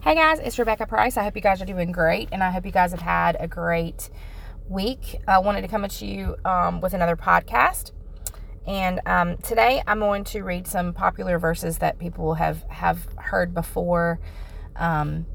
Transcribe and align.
Hey 0.00 0.14
guys, 0.14 0.38
it's 0.38 0.56
Rebecca 0.60 0.86
Price. 0.86 1.16
I 1.16 1.24
hope 1.24 1.34
you 1.34 1.42
guys 1.42 1.60
are 1.60 1.66
doing 1.66 1.90
great 1.90 2.28
and 2.30 2.40
I 2.40 2.52
hope 2.52 2.64
you 2.64 2.70
guys 2.70 2.92
have 2.92 3.00
had 3.00 3.36
a 3.40 3.48
great 3.48 4.10
week. 4.68 5.20
I 5.26 5.40
wanted 5.40 5.62
to 5.62 5.68
come 5.68 5.84
at 5.84 6.00
you 6.00 6.36
um, 6.44 6.80
with 6.80 6.94
another 6.94 7.16
podcast. 7.16 7.90
And 8.64 9.00
um, 9.06 9.38
today 9.38 9.82
I'm 9.88 9.98
going 9.98 10.22
to 10.24 10.42
read 10.42 10.68
some 10.68 10.94
popular 10.94 11.40
verses 11.40 11.78
that 11.78 11.98
people 11.98 12.34
have, 12.34 12.62
have 12.68 13.08
heard 13.18 13.52
before 13.52 14.20
um, 14.76 15.26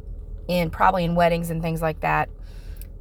in 0.48 0.70
probably 0.70 1.04
in 1.04 1.14
weddings 1.14 1.50
and 1.50 1.62
things 1.62 1.82
like 1.82 2.00
that. 2.00 2.30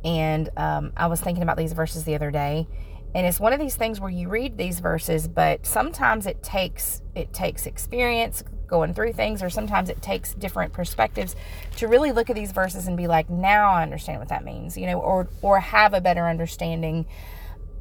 And 0.04 0.50
um, 0.56 0.92
I 0.96 1.06
was 1.06 1.20
thinking 1.20 1.44
about 1.44 1.56
these 1.56 1.74
verses 1.74 2.02
the 2.02 2.16
other 2.16 2.32
day 2.32 2.66
and 3.14 3.26
it's 3.26 3.38
one 3.38 3.52
of 3.52 3.60
these 3.60 3.76
things 3.76 4.00
where 4.00 4.10
you 4.10 4.29
read 4.29 4.56
these 4.56 4.80
verses 4.80 5.29
but 5.29 5.66
sometimes 5.66 6.26
it 6.26 6.42
takes 6.42 7.02
it 7.14 7.32
takes 7.32 7.66
experience 7.66 8.42
going 8.73 8.95
through 8.95 9.12
things 9.12 9.43
or 9.43 9.50
sometimes 9.50 9.88
it 9.88 10.00
takes 10.02 10.34
different 10.34 10.73
perspectives 10.73 11.36
to 11.77 11.86
really 11.86 12.11
look 12.11 12.30
at 12.30 12.34
these 12.34 12.50
verses 12.50 12.88
and 12.88 12.96
be 12.96 13.06
like 13.06 13.29
now 13.29 13.70
i 13.70 13.83
understand 13.83 14.19
what 14.19 14.29
that 14.29 14.45
means 14.45 14.77
you 14.77 14.87
know 14.87 14.98
or 14.98 15.29
or 15.42 15.60
have 15.60 15.92
a 15.92 16.01
better 16.01 16.27
understanding 16.27 17.06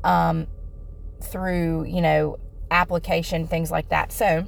um 0.04 0.46
through 1.24 1.86
you 1.86 2.02
know 2.02 2.38
application 2.70 3.48
things 3.48 3.72
like 3.72 3.88
that 3.90 4.12
so 4.12 4.46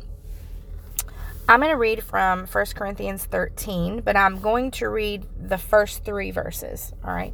i'm 1.47 1.59
going 1.61 1.71
to 1.71 1.77
read 1.77 2.03
from 2.03 2.45
1 2.45 2.65
corinthians 2.75 3.23
13 3.23 4.01
but 4.01 4.17
i'm 4.17 4.39
going 4.39 4.69
to 4.69 4.89
read 4.89 5.25
the 5.39 5.57
first 5.57 6.03
three 6.03 6.29
verses 6.29 6.93
all 7.05 7.13
right 7.13 7.33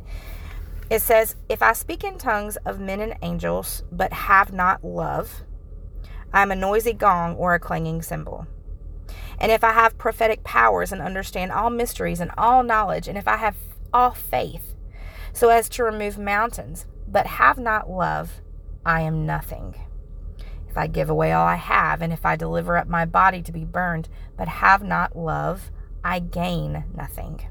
it 0.90 1.04
says, 1.04 1.36
If 1.48 1.62
I 1.62 1.74
speak 1.74 2.04
in 2.04 2.18
tongues 2.18 2.58
of 2.66 2.80
men 2.80 3.00
and 3.00 3.16
angels, 3.22 3.84
but 3.92 4.12
have 4.12 4.52
not 4.52 4.84
love, 4.84 5.44
I 6.34 6.42
am 6.42 6.52
a 6.52 6.56
noisy 6.56 6.94
gong 6.94 7.36
or 7.36 7.54
a 7.54 7.60
clanging 7.60 8.02
cymbal. 8.02 8.48
And 9.40 9.52
if 9.52 9.64
I 9.64 9.74
have 9.74 9.98
prophetic 9.98 10.44
powers 10.44 10.92
and 10.92 11.02
understand 11.02 11.52
all 11.52 11.70
mysteries 11.70 12.20
and 12.20 12.32
all 12.38 12.64
knowledge, 12.64 13.08
and 13.08 13.18
if 13.18 13.28
I 13.28 13.38
have 13.38 13.56
all 13.94 14.12
faith, 14.12 14.76
so 15.34 15.50
as 15.50 15.70
to 15.70 15.84
remove 15.84 16.18
mountains, 16.18 16.86
but 17.08 17.26
have 17.26 17.58
not 17.58 17.90
love, 17.90 18.42
I 18.86 19.02
am 19.02 19.26
nothing. 19.26 19.76
If 20.68 20.78
I 20.78 20.88
give 20.88 21.10
away 21.10 21.32
all 21.32 21.48
I 21.48 21.56
have, 21.56 22.02
and 22.02 22.14
if 22.14 22.26
I 22.26 22.36
deliver 22.36 22.78
up 22.78 22.88
my 22.88 23.06
body 23.06 23.42
to 23.42 23.52
be 23.52 23.66
burned, 23.66 24.08
but 24.38 24.48
have 24.48 24.84
not 24.84 25.18
love, 25.18 25.72
I 26.04 26.20
gain 26.20 26.86
nothing. 26.96 27.42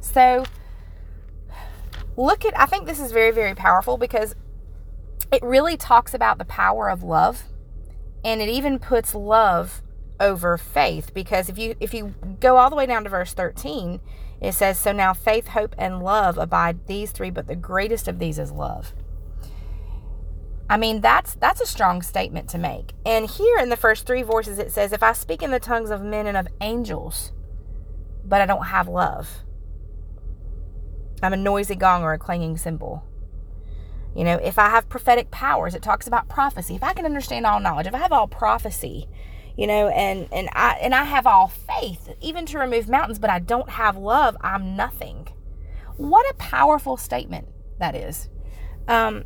So, 0.00 0.44
look 2.16 2.44
at, 2.44 2.58
I 2.58 2.66
think 2.66 2.86
this 2.86 3.00
is 3.00 3.12
very, 3.12 3.30
very 3.30 3.54
powerful 3.54 3.96
because 3.96 4.34
it 5.32 5.42
really 5.42 5.76
talks 5.76 6.14
about 6.14 6.38
the 6.38 6.44
power 6.44 6.88
of 6.88 7.02
love 7.02 7.44
and 8.24 8.40
it 8.40 8.48
even 8.48 8.78
puts 8.78 9.14
love 9.14 9.82
over 10.18 10.56
faith 10.56 11.12
because 11.14 11.48
if 11.48 11.58
you 11.58 11.74
if 11.80 11.92
you 11.92 12.14
go 12.40 12.56
all 12.56 12.70
the 12.70 12.76
way 12.76 12.86
down 12.86 13.04
to 13.04 13.10
verse 13.10 13.34
13 13.34 14.00
it 14.40 14.52
says 14.52 14.78
so 14.78 14.92
now 14.92 15.12
faith 15.12 15.48
hope 15.48 15.74
and 15.78 16.02
love 16.02 16.38
abide 16.38 16.86
these 16.86 17.10
three 17.10 17.30
but 17.30 17.46
the 17.46 17.56
greatest 17.56 18.08
of 18.08 18.18
these 18.18 18.38
is 18.38 18.50
love 18.50 18.94
i 20.70 20.76
mean 20.76 21.00
that's 21.00 21.34
that's 21.34 21.60
a 21.60 21.66
strong 21.66 22.00
statement 22.00 22.48
to 22.48 22.56
make 22.56 22.92
and 23.04 23.28
here 23.28 23.58
in 23.58 23.68
the 23.68 23.76
first 23.76 24.06
three 24.06 24.22
verses 24.22 24.58
it 24.58 24.72
says 24.72 24.92
if 24.92 25.02
i 25.02 25.12
speak 25.12 25.42
in 25.42 25.50
the 25.50 25.60
tongues 25.60 25.90
of 25.90 26.02
men 26.02 26.26
and 26.26 26.36
of 26.36 26.48
angels 26.60 27.32
but 28.24 28.40
i 28.40 28.46
don't 28.46 28.66
have 28.66 28.88
love 28.88 29.44
I'm 31.22 31.32
a 31.32 31.36
noisy 31.36 31.74
gong 31.74 32.02
or 32.02 32.12
a 32.12 32.18
clanging 32.18 32.56
cymbal. 32.56 33.04
You 34.14 34.24
know, 34.24 34.36
if 34.36 34.58
I 34.58 34.70
have 34.70 34.88
prophetic 34.88 35.30
powers, 35.30 35.74
it 35.74 35.82
talks 35.82 36.06
about 36.06 36.28
prophecy. 36.28 36.74
If 36.74 36.82
I 36.82 36.94
can 36.94 37.04
understand 37.04 37.46
all 37.46 37.60
knowledge, 37.60 37.86
if 37.86 37.94
I 37.94 37.98
have 37.98 38.12
all 38.12 38.28
prophecy, 38.28 39.08
you 39.56 39.66
know, 39.66 39.88
and 39.88 40.28
and 40.32 40.48
I 40.52 40.78
and 40.80 40.94
I 40.94 41.04
have 41.04 41.26
all 41.26 41.48
faith, 41.48 42.10
even 42.20 42.46
to 42.46 42.58
remove 42.58 42.88
mountains, 42.88 43.18
but 43.18 43.30
I 43.30 43.38
don't 43.38 43.70
have 43.70 43.96
love, 43.96 44.36
I'm 44.40 44.76
nothing. 44.76 45.28
What 45.96 46.28
a 46.30 46.34
powerful 46.34 46.96
statement 46.96 47.48
that 47.78 47.94
is. 47.94 48.28
Um, 48.86 49.24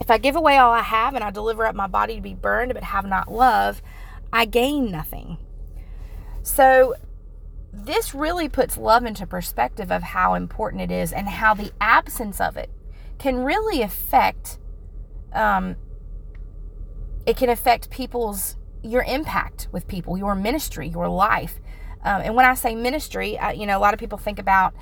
if 0.00 0.10
I 0.10 0.18
give 0.18 0.36
away 0.36 0.56
all 0.56 0.72
I 0.72 0.82
have 0.82 1.14
and 1.14 1.24
I 1.24 1.30
deliver 1.30 1.66
up 1.66 1.74
my 1.74 1.88
body 1.88 2.14
to 2.14 2.20
be 2.20 2.34
burned, 2.34 2.72
but 2.72 2.84
have 2.84 3.04
not 3.04 3.32
love, 3.32 3.82
I 4.32 4.44
gain 4.44 4.92
nothing. 4.92 5.38
So 6.42 6.94
this 7.72 8.14
really 8.14 8.48
puts 8.48 8.76
love 8.76 9.04
into 9.04 9.26
perspective 9.26 9.90
of 9.90 10.02
how 10.02 10.34
important 10.34 10.82
it 10.82 10.90
is 10.90 11.12
and 11.12 11.28
how 11.28 11.54
the 11.54 11.72
absence 11.80 12.40
of 12.40 12.56
it 12.56 12.70
can 13.18 13.44
really 13.44 13.82
affect 13.82 14.58
um, 15.32 15.76
it 17.26 17.36
can 17.36 17.50
affect 17.50 17.90
people's 17.90 18.56
your 18.88 19.02
impact 19.04 19.68
with 19.72 19.86
people 19.86 20.16
your 20.16 20.34
ministry 20.34 20.88
your 20.88 21.08
life 21.08 21.60
um, 22.04 22.22
and 22.22 22.34
when 22.34 22.44
i 22.44 22.54
say 22.54 22.74
ministry 22.74 23.38
you 23.54 23.66
know 23.66 23.78
a 23.78 23.80
lot 23.80 23.94
of 23.94 24.00
people 24.00 24.18
think 24.18 24.38
about 24.38 24.74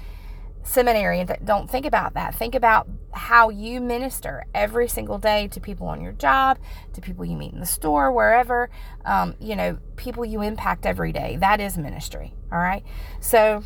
seminary 0.67 1.21
and 1.21 1.37
don't 1.45 1.71
think 1.71 1.87
about 1.87 2.15
that. 2.15 2.35
Think 2.35 2.55
about 2.55 2.89
how 3.13 3.49
you 3.49 3.81
minister 3.81 4.45
every 4.55 4.89
single 4.89 5.19
day 5.19 5.49
to 5.49 5.61
people 5.61 5.87
on 5.87 6.01
your 6.01 6.13
job, 6.13 6.59
to 6.93 7.01
people 7.01 7.25
you 7.25 7.37
meet 7.37 7.53
in 7.53 7.61
the 7.61 7.67
store, 7.67 8.13
wherever, 8.13 8.69
um, 9.05 9.35
you 9.41 9.57
know, 9.57 9.79
people 9.97 10.25
you 10.25 10.43
impact 10.43 10.85
every 10.85 11.13
day. 11.13 11.37
That 11.41 11.61
is 11.61 11.79
ministry. 11.79 12.35
All 12.53 12.59
right. 12.59 12.85
So, 13.21 13.63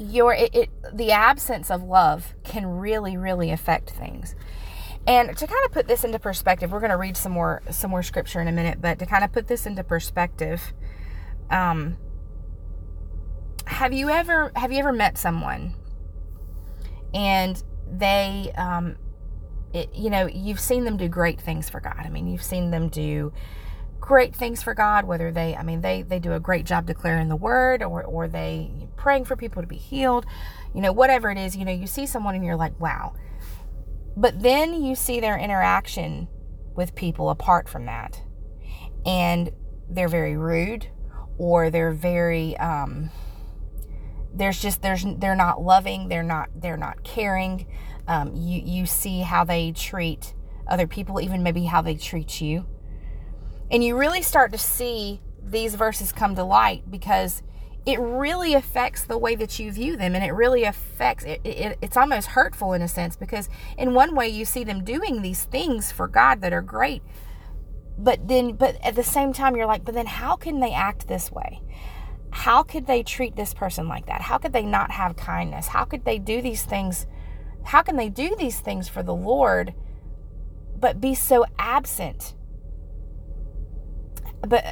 your 0.00 0.32
it, 0.32 0.54
it 0.54 0.70
the 0.92 1.10
absence 1.10 1.72
of 1.72 1.82
love 1.82 2.32
can 2.44 2.64
really 2.64 3.16
really 3.16 3.50
affect 3.50 3.90
things 3.90 4.36
and 5.08 5.34
to 5.36 5.46
kind 5.46 5.64
of 5.64 5.72
put 5.72 5.88
this 5.88 6.04
into 6.04 6.18
perspective 6.18 6.70
we're 6.70 6.80
going 6.80 6.90
to 6.90 6.96
read 6.96 7.16
some 7.16 7.32
more 7.32 7.62
some 7.70 7.90
more 7.90 8.02
scripture 8.02 8.40
in 8.40 8.46
a 8.46 8.52
minute 8.52 8.80
but 8.80 8.98
to 8.98 9.06
kind 9.06 9.24
of 9.24 9.32
put 9.32 9.48
this 9.48 9.66
into 9.66 9.82
perspective 9.82 10.72
um 11.50 11.96
have 13.66 13.92
you 13.92 14.08
ever 14.10 14.52
have 14.54 14.70
you 14.70 14.78
ever 14.78 14.92
met 14.92 15.18
someone 15.18 15.74
and 17.14 17.64
they 17.90 18.52
um 18.56 18.96
it, 19.72 19.94
you 19.94 20.10
know 20.10 20.26
you've 20.26 20.60
seen 20.60 20.84
them 20.84 20.96
do 20.96 21.08
great 21.08 21.40
things 21.40 21.68
for 21.68 21.80
god. 21.80 21.98
I 21.98 22.08
mean 22.10 22.26
you've 22.26 22.42
seen 22.42 22.70
them 22.70 22.88
do 22.88 23.32
great 24.00 24.34
things 24.34 24.62
for 24.62 24.74
god 24.74 25.04
whether 25.04 25.32
they 25.32 25.56
i 25.56 25.62
mean 25.62 25.80
they 25.80 26.02
they 26.02 26.18
do 26.20 26.32
a 26.32 26.40
great 26.40 26.64
job 26.64 26.86
declaring 26.86 27.28
the 27.28 27.36
word 27.36 27.82
or 27.82 28.04
or 28.04 28.28
they 28.28 28.70
praying 28.96 29.24
for 29.24 29.36
people 29.36 29.60
to 29.60 29.66
be 29.66 29.76
healed 29.76 30.24
you 30.72 30.80
know 30.80 30.92
whatever 30.92 31.30
it 31.30 31.36
is 31.36 31.56
you 31.56 31.64
know 31.64 31.72
you 31.72 31.86
see 31.86 32.06
someone 32.06 32.34
and 32.34 32.44
you're 32.44 32.56
like 32.56 32.78
wow 32.80 33.12
but 34.18 34.42
then 34.42 34.82
you 34.82 34.96
see 34.96 35.20
their 35.20 35.38
interaction 35.38 36.26
with 36.74 36.96
people 36.96 37.30
apart 37.30 37.68
from 37.68 37.86
that. 37.86 38.20
And 39.06 39.52
they're 39.88 40.08
very 40.08 40.36
rude 40.36 40.88
or 41.38 41.70
they're 41.70 41.92
very 41.92 42.56
um 42.58 43.10
there's 44.34 44.60
just 44.60 44.82
there's 44.82 45.04
they're 45.18 45.36
not 45.36 45.62
loving 45.62 46.08
they're 46.08 46.24
not 46.24 46.48
they're 46.56 46.76
not 46.76 47.04
caring. 47.04 47.66
Um, 48.08 48.34
you 48.34 48.60
you 48.64 48.86
see 48.86 49.20
how 49.20 49.44
they 49.44 49.70
treat 49.70 50.34
other 50.66 50.88
people 50.88 51.20
even 51.20 51.44
maybe 51.44 51.64
how 51.64 51.80
they 51.80 51.94
treat 51.94 52.40
you. 52.40 52.66
And 53.70 53.84
you 53.84 53.96
really 53.96 54.22
start 54.22 54.50
to 54.50 54.58
see 54.58 55.20
these 55.44 55.76
verses 55.76 56.10
come 56.10 56.34
to 56.34 56.42
light 56.42 56.90
because 56.90 57.42
it 57.86 57.98
really 57.98 58.54
affects 58.54 59.04
the 59.04 59.16
way 59.16 59.34
that 59.34 59.58
you 59.58 59.72
view 59.72 59.96
them 59.96 60.14
and 60.14 60.24
it 60.24 60.32
really 60.32 60.64
affects 60.64 61.24
it, 61.24 61.40
it, 61.44 61.78
it's 61.80 61.96
almost 61.96 62.28
hurtful 62.28 62.72
in 62.72 62.82
a 62.82 62.88
sense 62.88 63.16
because 63.16 63.48
in 63.76 63.94
one 63.94 64.14
way 64.14 64.28
you 64.28 64.44
see 64.44 64.64
them 64.64 64.84
doing 64.84 65.22
these 65.22 65.44
things 65.44 65.90
for 65.90 66.06
god 66.06 66.40
that 66.40 66.52
are 66.52 66.62
great 66.62 67.02
but 67.96 68.28
then 68.28 68.52
but 68.52 68.76
at 68.84 68.94
the 68.94 69.02
same 69.02 69.32
time 69.32 69.56
you're 69.56 69.66
like 69.66 69.84
but 69.84 69.94
then 69.94 70.06
how 70.06 70.36
can 70.36 70.60
they 70.60 70.72
act 70.72 71.08
this 71.08 71.32
way 71.32 71.62
how 72.30 72.62
could 72.62 72.86
they 72.86 73.02
treat 73.02 73.36
this 73.36 73.54
person 73.54 73.88
like 73.88 74.06
that? 74.06 74.22
How 74.22 74.38
could 74.38 74.52
they 74.52 74.64
not 74.64 74.90
have 74.92 75.16
kindness? 75.16 75.68
How 75.68 75.84
could 75.84 76.04
they 76.04 76.18
do 76.18 76.42
these 76.42 76.62
things? 76.62 77.06
How 77.64 77.82
can 77.82 77.96
they 77.96 78.08
do 78.08 78.36
these 78.36 78.60
things 78.60 78.88
for 78.88 79.02
the 79.02 79.14
Lord 79.14 79.74
but 80.78 81.00
be 81.00 81.14
so 81.14 81.46
absent? 81.58 82.34
But 84.46 84.64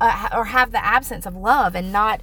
uh, 0.00 0.28
or 0.34 0.46
have 0.46 0.72
the 0.72 0.84
absence 0.84 1.26
of 1.26 1.36
love 1.36 1.74
and 1.74 1.92
not 1.92 2.20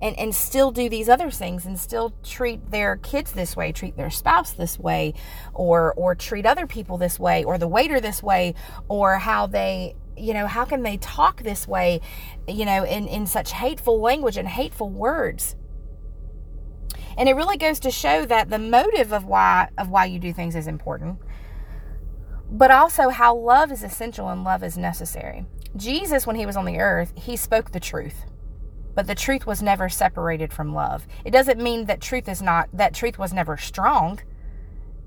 and, 0.00 0.18
and 0.18 0.34
still 0.34 0.70
do 0.70 0.88
these 0.88 1.08
other 1.08 1.30
things 1.30 1.66
and 1.66 1.78
still 1.78 2.14
treat 2.22 2.70
their 2.70 2.96
kids 2.96 3.32
this 3.32 3.56
way, 3.56 3.72
treat 3.72 3.96
their 3.96 4.10
spouse 4.10 4.52
this 4.52 4.78
way, 4.78 5.14
or 5.54 5.92
or 5.94 6.14
treat 6.14 6.46
other 6.46 6.66
people 6.66 6.98
this 6.98 7.18
way, 7.18 7.44
or 7.44 7.58
the 7.58 7.68
waiter 7.68 8.00
this 8.00 8.22
way, 8.22 8.54
or 8.88 9.18
how 9.18 9.46
they 9.46 9.96
you 10.16 10.34
know, 10.34 10.46
how 10.46 10.64
can 10.64 10.82
they 10.82 10.96
talk 10.96 11.42
this 11.42 11.68
way, 11.68 12.00
you 12.46 12.64
know, 12.64 12.84
in, 12.84 13.06
in 13.06 13.26
such 13.26 13.52
hateful 13.52 14.00
language 14.00 14.36
and 14.36 14.48
hateful 14.48 14.90
words? 14.90 15.54
And 17.16 17.28
it 17.28 17.34
really 17.34 17.56
goes 17.56 17.80
to 17.80 17.90
show 17.90 18.24
that 18.26 18.50
the 18.50 18.58
motive 18.58 19.12
of 19.12 19.24
why 19.24 19.68
of 19.76 19.90
why 19.90 20.04
you 20.04 20.18
do 20.18 20.32
things 20.32 20.54
is 20.54 20.66
important, 20.66 21.18
but 22.50 22.70
also 22.70 23.08
how 23.08 23.34
love 23.34 23.72
is 23.72 23.82
essential 23.82 24.28
and 24.28 24.44
love 24.44 24.62
is 24.62 24.78
necessary. 24.78 25.44
Jesus, 25.76 26.26
when 26.26 26.36
he 26.36 26.46
was 26.46 26.56
on 26.56 26.64
the 26.64 26.78
earth, 26.78 27.12
he 27.16 27.36
spoke 27.36 27.72
the 27.72 27.80
truth. 27.80 28.24
But 28.98 29.06
the 29.06 29.14
truth 29.14 29.46
was 29.46 29.62
never 29.62 29.88
separated 29.88 30.52
from 30.52 30.74
love. 30.74 31.06
It 31.24 31.30
doesn't 31.30 31.62
mean 31.62 31.84
that 31.84 32.00
truth 32.00 32.28
is 32.28 32.42
not 32.42 32.68
that 32.72 32.94
truth 32.94 33.16
was 33.16 33.32
never 33.32 33.56
strong. 33.56 34.18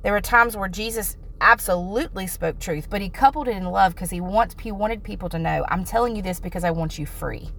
There 0.01 0.13
were 0.13 0.21
times 0.21 0.55
where 0.55 0.69
Jesus 0.69 1.17
absolutely 1.41 2.25
spoke 2.25 2.57
truth, 2.57 2.89
but 2.89 3.01
he 3.01 3.09
coupled 3.09 3.49
it 3.49 3.57
in 3.57 3.65
love 3.65 3.93
because 3.93 4.09
he 4.09 4.21
wants 4.21 4.55
he 4.61 4.71
wanted 4.71 5.03
people 5.03 5.27
to 5.27 5.37
know, 5.37 5.65
I'm 5.67 5.83
telling 5.83 6.15
you 6.15 6.21
this 6.21 6.39
because 6.39 6.63
I 6.63 6.71
want 6.71 6.97
you 6.97 7.05
free. 7.05 7.49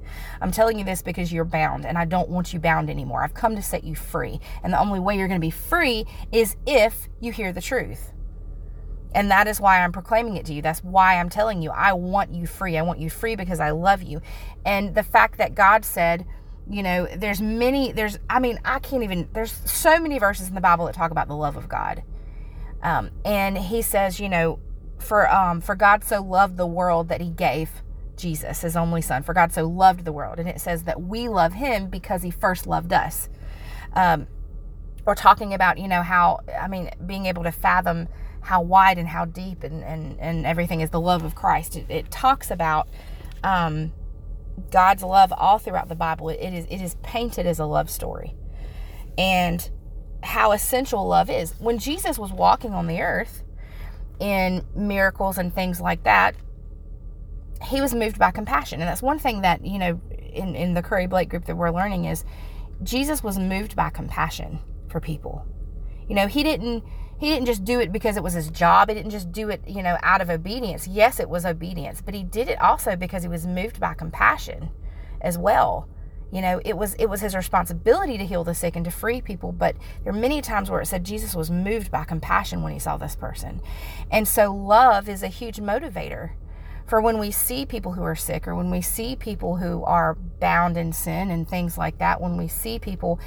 I'm 0.40 0.52
telling 0.52 0.78
you 0.78 0.86
this 0.86 1.02
because 1.02 1.30
you're 1.30 1.44
bound 1.44 1.84
and 1.84 1.98
I 1.98 2.06
don't 2.06 2.30
want 2.30 2.54
you 2.54 2.58
bound 2.58 2.88
anymore. 2.88 3.22
I've 3.22 3.34
come 3.34 3.54
to 3.56 3.62
set 3.62 3.84
you 3.84 3.94
free. 3.94 4.40
And 4.62 4.72
the 4.72 4.80
only 4.80 5.00
way 5.00 5.18
you're 5.18 5.28
going 5.28 5.38
to 5.38 5.46
be 5.46 5.50
free 5.50 6.06
is 6.32 6.56
if 6.66 7.10
you 7.20 7.32
hear 7.32 7.52
the 7.52 7.60
truth. 7.60 8.10
And 9.14 9.30
that 9.30 9.46
is 9.46 9.60
why 9.60 9.80
I'm 9.80 9.92
proclaiming 9.92 10.36
it 10.36 10.46
to 10.46 10.54
you. 10.54 10.62
That's 10.62 10.82
why 10.82 11.18
I'm 11.18 11.28
telling 11.28 11.62
you, 11.62 11.70
I 11.70 11.92
want 11.92 12.32
you 12.32 12.46
free. 12.46 12.78
I 12.78 12.82
want 12.82 12.98
you 12.98 13.10
free 13.10 13.36
because 13.36 13.60
I 13.60 13.70
love 13.70 14.02
you. 14.02 14.22
And 14.64 14.94
the 14.94 15.02
fact 15.02 15.38
that 15.38 15.54
God 15.54 15.84
said, 15.84 16.26
you 16.68 16.82
know, 16.82 17.06
there's 17.16 17.40
many, 17.40 17.92
there's, 17.92 18.18
I 18.30 18.38
mean, 18.38 18.58
I 18.64 18.78
can't 18.78 19.02
even, 19.02 19.28
there's 19.32 19.52
so 19.70 19.98
many 20.00 20.18
verses 20.18 20.48
in 20.48 20.54
the 20.54 20.60
Bible 20.60 20.86
that 20.86 20.94
talk 20.94 21.10
about 21.10 21.28
the 21.28 21.36
love 21.36 21.56
of 21.56 21.68
God. 21.68 22.02
Um, 22.82 23.10
and 23.24 23.58
he 23.58 23.82
says, 23.82 24.18
you 24.18 24.28
know, 24.28 24.58
for, 24.98 25.30
um, 25.30 25.60
for 25.60 25.74
God 25.74 26.04
so 26.04 26.22
loved 26.22 26.56
the 26.56 26.66
world 26.66 27.08
that 27.08 27.20
he 27.20 27.30
gave 27.30 27.82
Jesus, 28.16 28.62
his 28.62 28.76
only 28.76 29.02
son. 29.02 29.22
For 29.22 29.34
God 29.34 29.52
so 29.52 29.68
loved 29.68 30.04
the 30.04 30.12
world. 30.12 30.38
And 30.38 30.48
it 30.48 30.60
says 30.60 30.84
that 30.84 31.02
we 31.02 31.28
love 31.28 31.54
him 31.54 31.88
because 31.88 32.22
he 32.22 32.30
first 32.30 32.66
loved 32.66 32.92
us. 32.92 33.28
Um, 33.94 34.26
or 35.04 35.14
talking 35.14 35.52
about, 35.52 35.78
you 35.78 35.88
know, 35.88 36.02
how, 36.02 36.40
I 36.58 36.68
mean, 36.68 36.90
being 37.04 37.26
able 37.26 37.42
to 37.42 37.52
fathom 37.52 38.08
how 38.42 38.60
wide 38.60 38.98
and 38.98 39.08
how 39.08 39.24
deep 39.24 39.62
and, 39.62 39.82
and, 39.84 40.18
and 40.20 40.44
everything 40.44 40.80
is 40.80 40.90
the 40.90 41.00
love 41.00 41.24
of 41.24 41.34
Christ. 41.34 41.76
It, 41.76 41.86
it 41.88 42.10
talks 42.10 42.50
about 42.50 42.88
um, 43.44 43.92
God's 44.70 45.02
love 45.02 45.32
all 45.32 45.58
throughout 45.58 45.88
the 45.88 45.94
Bible. 45.94 46.28
It, 46.28 46.40
it 46.40 46.52
is 46.52 46.66
it 46.66 46.82
is 46.82 46.96
painted 47.02 47.46
as 47.46 47.58
a 47.58 47.66
love 47.66 47.88
story, 47.88 48.34
and 49.16 49.68
how 50.22 50.52
essential 50.52 51.06
love 51.06 51.30
is. 51.30 51.54
When 51.58 51.78
Jesus 51.78 52.18
was 52.18 52.32
walking 52.32 52.72
on 52.72 52.86
the 52.86 53.00
earth 53.00 53.42
in 54.20 54.64
miracles 54.74 55.38
and 55.38 55.54
things 55.54 55.80
like 55.80 56.02
that, 56.04 56.34
he 57.64 57.80
was 57.80 57.94
moved 57.94 58.18
by 58.18 58.32
compassion, 58.32 58.80
and 58.80 58.88
that's 58.88 59.02
one 59.02 59.18
thing 59.18 59.42
that 59.42 59.64
you 59.64 59.78
know 59.78 60.00
in 60.32 60.56
in 60.56 60.74
the 60.74 60.82
Curry 60.82 61.06
Blake 61.06 61.28
group 61.28 61.44
that 61.46 61.56
we're 61.56 61.70
learning 61.70 62.06
is 62.06 62.24
Jesus 62.82 63.22
was 63.22 63.38
moved 63.38 63.76
by 63.76 63.90
compassion 63.90 64.58
for 64.88 65.00
people. 65.00 65.46
You 66.08 66.16
know, 66.16 66.26
he 66.26 66.42
didn't 66.42 66.84
he 67.22 67.28
didn't 67.28 67.46
just 67.46 67.62
do 67.62 67.78
it 67.78 67.92
because 67.92 68.16
it 68.16 68.22
was 68.24 68.32
his 68.32 68.50
job. 68.50 68.88
He 68.88 68.96
didn't 68.96 69.12
just 69.12 69.30
do 69.30 69.48
it, 69.48 69.62
you 69.64 69.80
know, 69.80 69.96
out 70.02 70.20
of 70.20 70.28
obedience. 70.28 70.88
Yes, 70.88 71.20
it 71.20 71.28
was 71.28 71.46
obedience, 71.46 72.02
but 72.02 72.14
he 72.14 72.24
did 72.24 72.48
it 72.48 72.60
also 72.60 72.96
because 72.96 73.22
he 73.22 73.28
was 73.28 73.46
moved 73.46 73.78
by 73.78 73.94
compassion 73.94 74.70
as 75.20 75.38
well. 75.38 75.88
You 76.32 76.40
know, 76.40 76.60
it 76.64 76.76
was 76.76 76.94
it 76.94 77.06
was 77.06 77.20
his 77.20 77.36
responsibility 77.36 78.18
to 78.18 78.26
heal 78.26 78.42
the 78.42 78.56
sick 78.56 78.74
and 78.74 78.84
to 78.86 78.90
free 78.90 79.20
people, 79.20 79.52
but 79.52 79.76
there 80.02 80.12
are 80.12 80.18
many 80.18 80.40
times 80.40 80.68
where 80.68 80.80
it 80.80 80.86
said 80.86 81.04
Jesus 81.04 81.36
was 81.36 81.48
moved 81.48 81.92
by 81.92 82.02
compassion 82.02 82.60
when 82.60 82.72
he 82.72 82.80
saw 82.80 82.96
this 82.96 83.14
person. 83.14 83.60
And 84.10 84.26
so 84.26 84.52
love 84.52 85.08
is 85.08 85.22
a 85.22 85.28
huge 85.28 85.58
motivator 85.58 86.32
for 86.88 87.00
when 87.00 87.18
we 87.18 87.30
see 87.30 87.64
people 87.64 87.92
who 87.92 88.02
are 88.02 88.16
sick 88.16 88.48
or 88.48 88.56
when 88.56 88.68
we 88.68 88.80
see 88.80 89.14
people 89.14 89.58
who 89.58 89.84
are 89.84 90.14
bound 90.40 90.76
in 90.76 90.92
sin 90.92 91.30
and 91.30 91.48
things 91.48 91.78
like 91.78 91.98
that, 91.98 92.20
when 92.20 92.36
we 92.36 92.48
see 92.48 92.80
people 92.80 93.20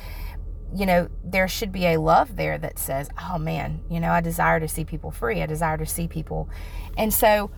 you 0.74 0.86
know, 0.86 1.10
there 1.24 1.48
should 1.48 1.72
be 1.72 1.86
a 1.86 2.00
love 2.00 2.36
there 2.36 2.58
that 2.58 2.80
says, 2.80 3.10
oh 3.22 3.38
man, 3.38 3.82
you 3.90 4.00
know, 4.00 4.12
I 4.12 4.22
desire 4.22 4.60
to 4.60 4.68
see 4.68 4.86
people 4.86 5.12
free. 5.12 5.42
I 5.42 5.46
desire 5.46 5.78
to 5.78 5.86
see 5.86 6.08
people. 6.08 6.50
And 6.98 7.14
so 7.14 7.52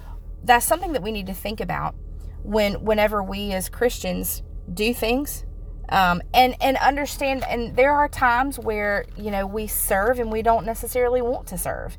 that's 0.43 0.65
something 0.65 0.93
that 0.93 1.01
we 1.01 1.11
need 1.11 1.27
to 1.27 1.33
think 1.33 1.59
about 1.59 1.95
when 2.43 2.83
whenever 2.83 3.23
we 3.23 3.51
as 3.53 3.69
Christians 3.69 4.43
do 4.73 4.93
things 4.93 5.45
um, 5.89 6.21
and 6.33 6.55
and 6.61 6.77
understand 6.77 7.43
and 7.45 7.75
there 7.75 7.91
are 7.91 8.09
times 8.09 8.59
where 8.59 9.05
you 9.17 9.31
know 9.31 9.45
we 9.45 9.67
serve 9.67 10.19
and 10.19 10.31
we 10.31 10.41
don't 10.41 10.65
necessarily 10.65 11.21
want 11.21 11.47
to 11.47 11.57
serve 11.57 11.97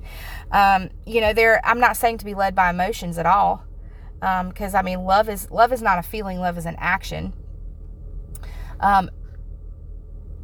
um, 0.52 0.90
you 1.06 1.20
know 1.20 1.32
there 1.32 1.60
i'm 1.64 1.80
not 1.80 1.96
saying 1.96 2.18
to 2.18 2.24
be 2.24 2.34
led 2.34 2.54
by 2.54 2.70
emotions 2.70 3.18
at 3.18 3.26
all 3.26 3.64
because 4.20 4.74
um, 4.74 4.78
i 4.78 4.82
mean 4.82 5.04
love 5.04 5.28
is 5.28 5.50
love 5.50 5.72
is 5.72 5.80
not 5.80 5.98
a 5.98 6.02
feeling 6.02 6.38
love 6.38 6.58
is 6.58 6.66
an 6.66 6.76
action 6.78 7.32
um, 8.80 9.10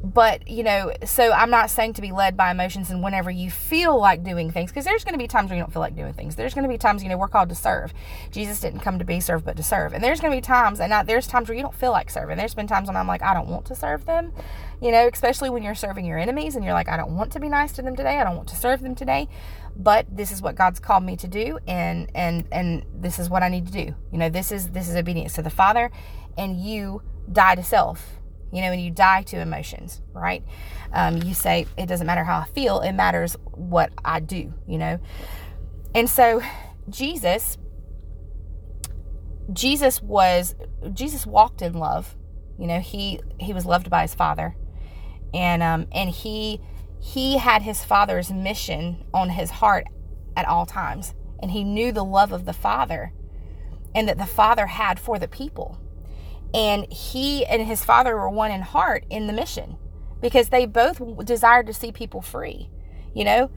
but 0.05 0.47
you 0.47 0.62
know 0.62 0.93
so 1.05 1.33
i'm 1.33 1.51
not 1.51 1.71
saying 1.71 1.95
to 1.95 2.03
be 2.03 2.12
led 2.12 2.37
by 2.37 2.51
emotions 2.51 2.91
and 2.91 3.03
whenever 3.03 3.31
you 3.31 3.51
feel 3.51 3.99
like 3.99 4.23
doing 4.23 4.51
things 4.51 4.71
because 4.71 4.85
there's 4.85 5.03
going 5.05 5.15
to 5.15 5.19
be 5.19 5.27
times 5.27 5.51
where 5.51 5.56
you 5.56 5.62
don't 5.62 5.73
feel 5.73 5.81
like 5.81 5.97
doing 5.97 6.12
things. 6.12 6.37
There's 6.37 6.55
going 6.55 6.65
to 6.65 6.69
be 6.69 6.79
times 6.79 7.03
you 7.03 7.09
know 7.09 7.17
we're 7.17 7.29
called 7.29 7.49
to 7.49 7.55
serve. 7.55 7.93
Jesus 8.31 8.61
didn't 8.61 8.81
come 8.81 8.99
to 8.99 9.05
be 9.05 9.21
served 9.21 9.45
but 9.45 9.56
to 9.56 9.62
serve. 9.62 9.93
And 9.93 10.03
there's 10.03 10.21
going 10.21 10.33
to 10.33 10.37
be 10.37 10.43
times 10.43 10.81
and 10.81 10.93
I, 10.93 11.03
there's 11.03 11.27
times 11.27 11.49
where 11.49 11.56
you 11.56 11.62
don't 11.62 11.75
feel 11.75 11.93
like 11.93 12.11
serving. 12.11 12.37
There's 12.37 12.55
been 12.55 12.67
times 12.67 12.89
when 12.89 12.97
i'm 12.97 13.06
like 13.06 13.23
i 13.23 13.35
don't 13.35 13.49
want 13.49 13.67
to 13.67 13.75
serve 13.75 14.06
them 14.06 14.33
you 14.81 14.91
know 14.91 15.09
especially 15.12 15.51
when 15.51 15.62
you're 15.62 15.75
serving 15.75 16.05
your 16.05 16.19
enemies 16.19 16.55
and 16.55 16.65
you're 16.65 16.75
like 16.75 16.89
i 16.89 16.97
don't 16.97 17.15
want 17.15 17.33
to 17.33 17.41
be 17.41 17.49
nice 17.49 17.73
to 17.73 17.83
them 17.83 17.97
today. 17.97 18.19
I 18.19 18.25
don't 18.25 18.37
want 18.37 18.49
to 18.49 18.56
serve 18.56 18.83
them 18.83 18.95
today. 18.95 19.29
But 19.77 20.06
this 20.09 20.31
is 20.31 20.41
what 20.41 20.55
god's 20.55 20.79
called 20.79 21.03
me 21.03 21.17
to 21.17 21.29
do 21.29 21.59
and 21.67 22.11
and 22.15 22.45
and 22.53 22.85
this 22.95 23.19
is 23.19 23.29
what 23.29 23.43
i 23.43 23.49
need 23.49 23.67
to 23.67 23.73
do. 23.73 23.95
You 24.12 24.19
know 24.19 24.29
this 24.29 24.53
is 24.53 24.71
this 24.71 24.89
is 24.89 24.97
obedience 24.97 25.35
to 25.35 25.43
the 25.43 25.51
father 25.51 25.91
and 26.37 26.56
you 26.61 27.03
die 27.33 27.55
to 27.55 27.62
self 27.62 28.21
you 28.55 28.61
know, 28.61 28.71
and 28.71 28.81
you 28.81 28.91
die 28.91 29.23
to 29.25 29.41
emotions, 29.41 30.01
right? 30.12 30.45
Um, 30.93 31.21
you 31.25 31.35
say, 31.35 31.67
it 31.77 31.87
doesn't 31.87 32.06
matter 32.06 32.23
how 32.23 32.39
I 32.39 32.45
feel, 32.45 32.81
it 32.81 32.93
matters 32.93 33.37
what 33.51 33.91
I 34.05 34.21
do, 34.21 34.55
you 34.69 34.79
know? 34.79 35.01
And 35.93 36.09
so 36.09 36.41
Jesus, 36.89 37.59
Jesus 39.53 40.01
was, 40.01 40.55
Jesus 40.93 41.27
walked 41.27 41.62
in 41.62 41.75
love. 41.75 42.15
You 42.56 42.69
know, 42.69 42.79
he, 42.79 43.21
he 43.41 43.53
was 43.53 43.67
loved 43.67 43.91
by 43.91 44.03
his 44.03 44.15
father. 44.15 44.55
And, 45.35 45.61
um, 45.61 45.89
and 45.91 46.09
he, 46.11 46.61
he 47.01 47.39
had 47.39 47.62
his 47.62 47.83
father's 47.83 48.31
mission 48.31 49.05
on 49.12 49.31
his 49.31 49.51
heart 49.51 49.87
at 50.37 50.47
all 50.47 50.65
times. 50.65 51.12
And 51.43 51.51
he 51.51 51.65
knew 51.65 51.91
the 51.91 52.05
love 52.05 52.31
of 52.31 52.45
the 52.45 52.53
father 52.53 53.12
and 53.97 54.09
that 54.09 54.19
the 54.19 54.27
father 54.27 54.67
had 54.67 55.01
for 55.01 55.19
the 55.19 55.29
people 55.29 55.81
and 56.55 56.91
he 56.91 57.45
and 57.45 57.67
his 57.67 57.85
father 57.85 58.17
were 58.17 58.31
one 58.31 58.53
in 58.53 58.62
heart 58.62 59.05
in 59.11 59.27
the 59.27 59.33
mission 59.33 59.77
because 60.23 60.49
they 60.49 60.65
both 60.65 61.03
desired 61.27 61.67
to 61.67 61.75
see 61.75 61.91
people 61.91 62.23
free. 62.23 62.71
You 63.12 63.25
know, 63.25 63.51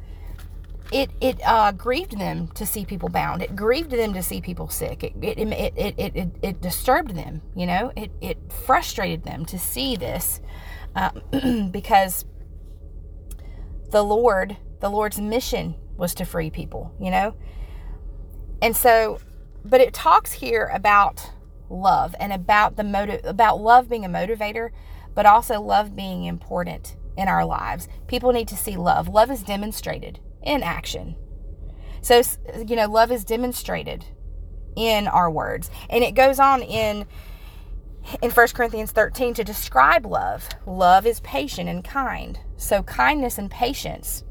it 0.92 1.12
it 1.22 1.40
uh, 1.46 1.72
grieved 1.74 2.18
them 2.18 2.48
to 2.50 2.66
see 2.66 2.86
people 2.86 3.08
bound. 3.10 3.44
It 3.44 3.56
grieved 3.56 3.92
them 3.92 4.14
to 4.14 4.24
see 4.24 4.42
people 4.42 4.68
sick. 4.68 5.04
It 5.04 5.14
it 5.22 5.38
it 5.38 5.74
it 5.78 5.96
it, 5.98 6.16
it, 6.16 6.30
it 6.42 6.62
disturbed 6.62 7.16
them. 7.16 7.42
You 7.56 7.68
know, 7.68 7.92
it 7.96 8.12
it 8.20 8.38
frustrated 8.66 9.24
them 9.24 9.46
to 9.46 9.60
see 9.60 9.96
this 9.96 10.42
uh, 10.96 11.12
because 11.72 12.26
the 13.92 14.04
Lord, 14.04 14.58
the 14.80 14.90
Lord's 14.90 15.20
mission 15.20 15.76
was 15.98 16.16
to 16.16 16.26
free 16.26 16.50
people. 16.50 16.96
You 17.00 17.12
know, 17.12 17.36
and 18.62 18.76
so, 18.76 19.20
but 19.64 19.82
it 19.82 19.94
talks 19.94 20.32
here 20.34 20.72
about 20.74 21.32
love 21.70 22.16
and 22.20 22.32
about 22.32 22.76
the 22.76 22.84
motive 22.84 23.22
about 23.24 23.60
love 23.60 23.90
being 23.90 24.06
a 24.06 24.10
motivator 24.10 24.70
but 25.14 25.26
also 25.26 25.60
love 25.60 25.96
being 25.96 26.26
important 26.26 26.96
in 27.18 27.28
our 27.28 27.44
lives. 27.44 27.88
People 28.06 28.32
need 28.32 28.48
to 28.48 28.56
see 28.56 28.78
love. 28.78 29.08
Love 29.08 29.32
is 29.32 29.42
demonstrated 29.42 30.20
in 30.44 30.62
action. 30.62 31.16
So 32.02 32.22
you 32.68 32.76
know 32.76 32.88
love 32.88 33.12
is 33.12 33.26
demonstrated 33.26 34.06
in 34.76 35.08
our 35.08 35.30
words. 35.30 35.72
And 35.90 36.04
it 36.04 36.14
goes 36.14 36.40
on 36.40 36.62
in 36.62 37.06
in 38.22 38.32
1 38.32 38.48
Corinthians 38.50 38.92
13 38.92 39.34
to 39.34 39.44
describe 39.44 40.06
love. 40.06 40.48
Love 40.66 41.06
is 41.06 41.20
patient 41.22 41.68
and 41.68 41.84
kind. 41.84 42.40
So 42.56 42.84
kindness 42.84 43.38
and 43.38 43.52
patience 43.52 44.24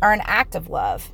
are 0.00 0.12
an 0.12 0.22
act 0.24 0.54
of 0.54 0.68
love 0.68 1.12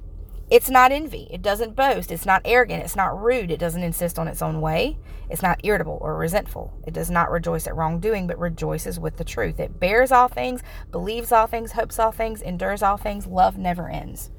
it's 0.51 0.71
not 0.71 0.93
envy. 0.93 1.29
It 1.31 1.43
doesn't 1.43 1.77
boast. 1.77 2.11
It's 2.11 2.25
not 2.25 2.43
arrogant. 2.45 2.83
It's 2.83 2.97
not 2.97 3.21
rude. 3.21 3.51
It 3.51 3.61
doesn't 3.61 3.83
insist 3.83 4.19
on 4.19 4.29
its 4.29 4.41
own 4.41 4.61
way. 4.61 4.99
It's 5.29 5.43
not 5.43 5.61
irritable 5.63 5.99
or 6.01 6.17
resentful. 6.17 6.73
It 6.87 6.95
does 6.95 7.11
not 7.11 7.31
rejoice 7.31 7.67
at 7.67 7.77
wrongdoing, 7.77 8.27
but 8.27 8.39
rejoices 8.39 8.99
with 8.99 9.17
the 9.17 9.25
truth. 9.25 9.61
It 9.61 9.79
bears 9.79 10.11
all 10.11 10.29
things, 10.29 10.63
believes 10.91 11.33
all 11.33 11.47
things, 11.47 11.73
hopes 11.73 11.99
all 11.99 12.13
things, 12.13 12.41
endures 12.41 12.83
all 12.83 12.97
things. 12.97 13.27
Love 13.27 13.59
never 13.59 13.91
ends. 13.91 14.31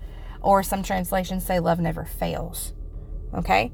Or 0.41 0.63
some 0.63 0.81
translations 0.81 1.45
say 1.45 1.59
love 1.59 1.79
never 1.79 2.05
fails. 2.05 2.73
Okay? 3.35 3.71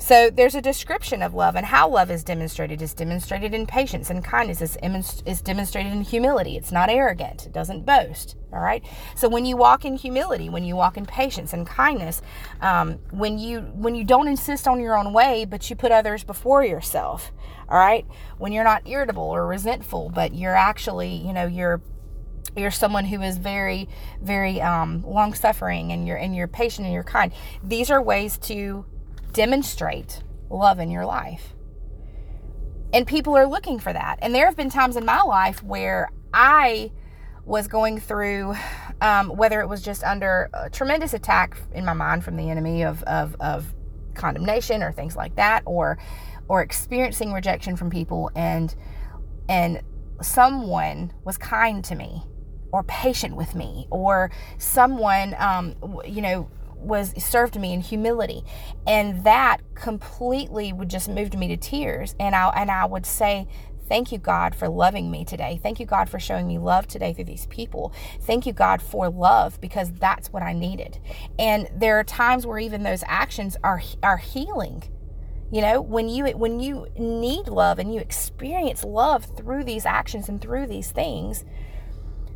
So 0.00 0.30
there's 0.30 0.54
a 0.54 0.62
description 0.62 1.22
of 1.22 1.34
love 1.34 1.56
and 1.56 1.66
how 1.66 1.88
love 1.88 2.08
is 2.08 2.22
demonstrated. 2.22 2.80
It's 2.80 2.94
demonstrated 2.94 3.52
in 3.52 3.66
patience 3.66 4.10
and 4.10 4.24
kindness. 4.24 4.62
It's, 4.62 5.22
it's 5.26 5.40
demonstrated 5.40 5.92
in 5.92 6.02
humility. 6.02 6.56
It's 6.56 6.70
not 6.70 6.88
arrogant. 6.88 7.46
It 7.46 7.52
doesn't 7.52 7.84
boast. 7.84 8.36
All 8.52 8.60
right. 8.60 8.84
So 9.16 9.28
when 9.28 9.44
you 9.44 9.56
walk 9.56 9.84
in 9.84 9.96
humility, 9.96 10.48
when 10.48 10.62
you 10.62 10.76
walk 10.76 10.96
in 10.96 11.04
patience 11.04 11.52
and 11.52 11.66
kindness, 11.66 12.22
um, 12.60 13.00
when 13.10 13.38
you 13.38 13.60
when 13.74 13.94
you 13.96 14.04
don't 14.04 14.28
insist 14.28 14.68
on 14.68 14.80
your 14.80 14.96
own 14.96 15.12
way, 15.12 15.44
but 15.44 15.68
you 15.68 15.76
put 15.76 15.90
others 15.90 16.22
before 16.22 16.64
yourself. 16.64 17.32
All 17.68 17.78
right. 17.78 18.06
When 18.38 18.52
you're 18.52 18.64
not 18.64 18.86
irritable 18.88 19.24
or 19.24 19.46
resentful, 19.46 20.10
but 20.10 20.32
you're 20.32 20.56
actually, 20.56 21.14
you 21.16 21.32
know, 21.32 21.46
you're 21.46 21.82
you're 22.56 22.70
someone 22.70 23.04
who 23.04 23.20
is 23.20 23.36
very 23.36 23.88
very 24.22 24.60
um, 24.60 25.02
long 25.06 25.34
suffering 25.34 25.92
and 25.92 26.06
you're 26.06 26.16
and 26.16 26.34
you're 26.34 26.48
patient 26.48 26.86
and 26.86 26.94
you're 26.94 27.04
kind 27.04 27.32
these 27.62 27.90
are 27.90 28.02
ways 28.02 28.38
to 28.38 28.84
demonstrate 29.32 30.22
love 30.50 30.78
in 30.78 30.90
your 30.90 31.06
life. 31.06 31.54
And 32.92 33.06
people 33.06 33.36
are 33.36 33.46
looking 33.46 33.78
for 33.78 33.92
that. 33.92 34.18
And 34.22 34.34
there 34.34 34.46
have 34.46 34.56
been 34.56 34.70
times 34.70 34.96
in 34.96 35.04
my 35.04 35.20
life 35.20 35.62
where 35.62 36.10
I 36.32 36.90
was 37.44 37.68
going 37.68 38.00
through 38.00 38.54
um, 39.00 39.30
whether 39.30 39.60
it 39.60 39.68
was 39.68 39.82
just 39.82 40.02
under 40.04 40.50
a 40.52 40.70
tremendous 40.70 41.14
attack 41.14 41.56
in 41.72 41.84
my 41.84 41.92
mind 41.92 42.24
from 42.24 42.36
the 42.36 42.50
enemy 42.50 42.82
of, 42.82 43.02
of, 43.04 43.36
of 43.40 43.74
condemnation 44.14 44.82
or 44.82 44.92
things 44.92 45.16
like 45.16 45.36
that, 45.36 45.62
or 45.64 45.98
or 46.48 46.62
experiencing 46.62 47.32
rejection 47.32 47.76
from 47.76 47.90
people 47.90 48.30
and 48.34 48.74
and 49.48 49.80
someone 50.20 51.12
was 51.24 51.38
kind 51.38 51.84
to 51.84 51.94
me 51.94 52.22
or 52.72 52.82
patient 52.84 53.36
with 53.36 53.54
me 53.54 53.86
or 53.90 54.30
someone 54.58 55.34
um, 55.38 55.74
you 56.06 56.20
know 56.20 56.50
was 56.78 57.12
served 57.22 57.58
me 57.58 57.72
in 57.72 57.80
humility 57.80 58.42
and 58.86 59.24
that 59.24 59.58
completely 59.74 60.72
would 60.72 60.88
just 60.88 61.08
move 61.08 61.34
me 61.34 61.48
to 61.48 61.56
tears 61.56 62.14
and 62.18 62.34
I 62.34 62.48
and 62.50 62.70
I 62.70 62.84
would 62.84 63.06
say 63.06 63.46
Thank 63.88 64.12
you, 64.12 64.18
God, 64.18 64.54
for 64.54 64.68
loving 64.68 65.10
me 65.10 65.24
today. 65.24 65.58
Thank 65.62 65.80
you, 65.80 65.86
God, 65.86 66.10
for 66.10 66.20
showing 66.20 66.46
me 66.46 66.58
love 66.58 66.86
today 66.86 67.14
through 67.14 67.24
these 67.24 67.46
people. 67.46 67.92
Thank 68.20 68.44
you, 68.44 68.52
God, 68.52 68.82
for 68.82 69.08
love 69.08 69.58
because 69.62 69.90
that's 69.92 70.30
what 70.30 70.42
I 70.42 70.52
needed. 70.52 70.98
And 71.38 71.68
there 71.74 71.98
are 71.98 72.04
times 72.04 72.46
where 72.46 72.58
even 72.58 72.82
those 72.82 73.02
actions 73.06 73.56
are 73.64 73.80
are 74.02 74.18
healing. 74.18 74.84
You 75.50 75.62
know, 75.62 75.80
when 75.80 76.10
you 76.10 76.26
when 76.36 76.60
you 76.60 76.86
need 76.98 77.48
love 77.48 77.78
and 77.78 77.94
you 77.94 78.00
experience 78.00 78.84
love 78.84 79.24
through 79.24 79.64
these 79.64 79.86
actions 79.86 80.28
and 80.28 80.38
through 80.38 80.66
these 80.66 80.90
things, 80.90 81.46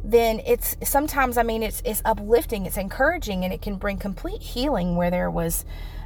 then 0.05 0.41
it's 0.45 0.77
sometimes 0.83 1.39
I 1.39 1.43
mean 1.43 1.63
it's 1.63 1.83
it's 1.85 2.03
uplifting, 2.05 2.67
it's 2.67 2.77
encouraging, 2.77 3.45
and 3.45 3.53
it 3.53 3.63
can 3.63 3.77
bring 3.77 3.99
complete 3.99 4.43
healing 4.43 4.97
where 4.97 5.11
there 5.11 5.31
was 5.31 5.65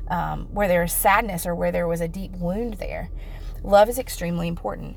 um, 0.09 0.47
where 0.53 0.69
there 0.69 0.83
is 0.83 0.93
sadness 0.93 1.47
or 1.47 1.55
where 1.55 1.73
there 1.73 1.89
was 1.89 2.01
a 2.01 2.09
deep 2.09 2.33
wound 2.33 2.75
there. 2.75 3.11
Love 3.63 3.89
is 3.89 3.99
extremely 3.99 4.49
important. 4.49 4.97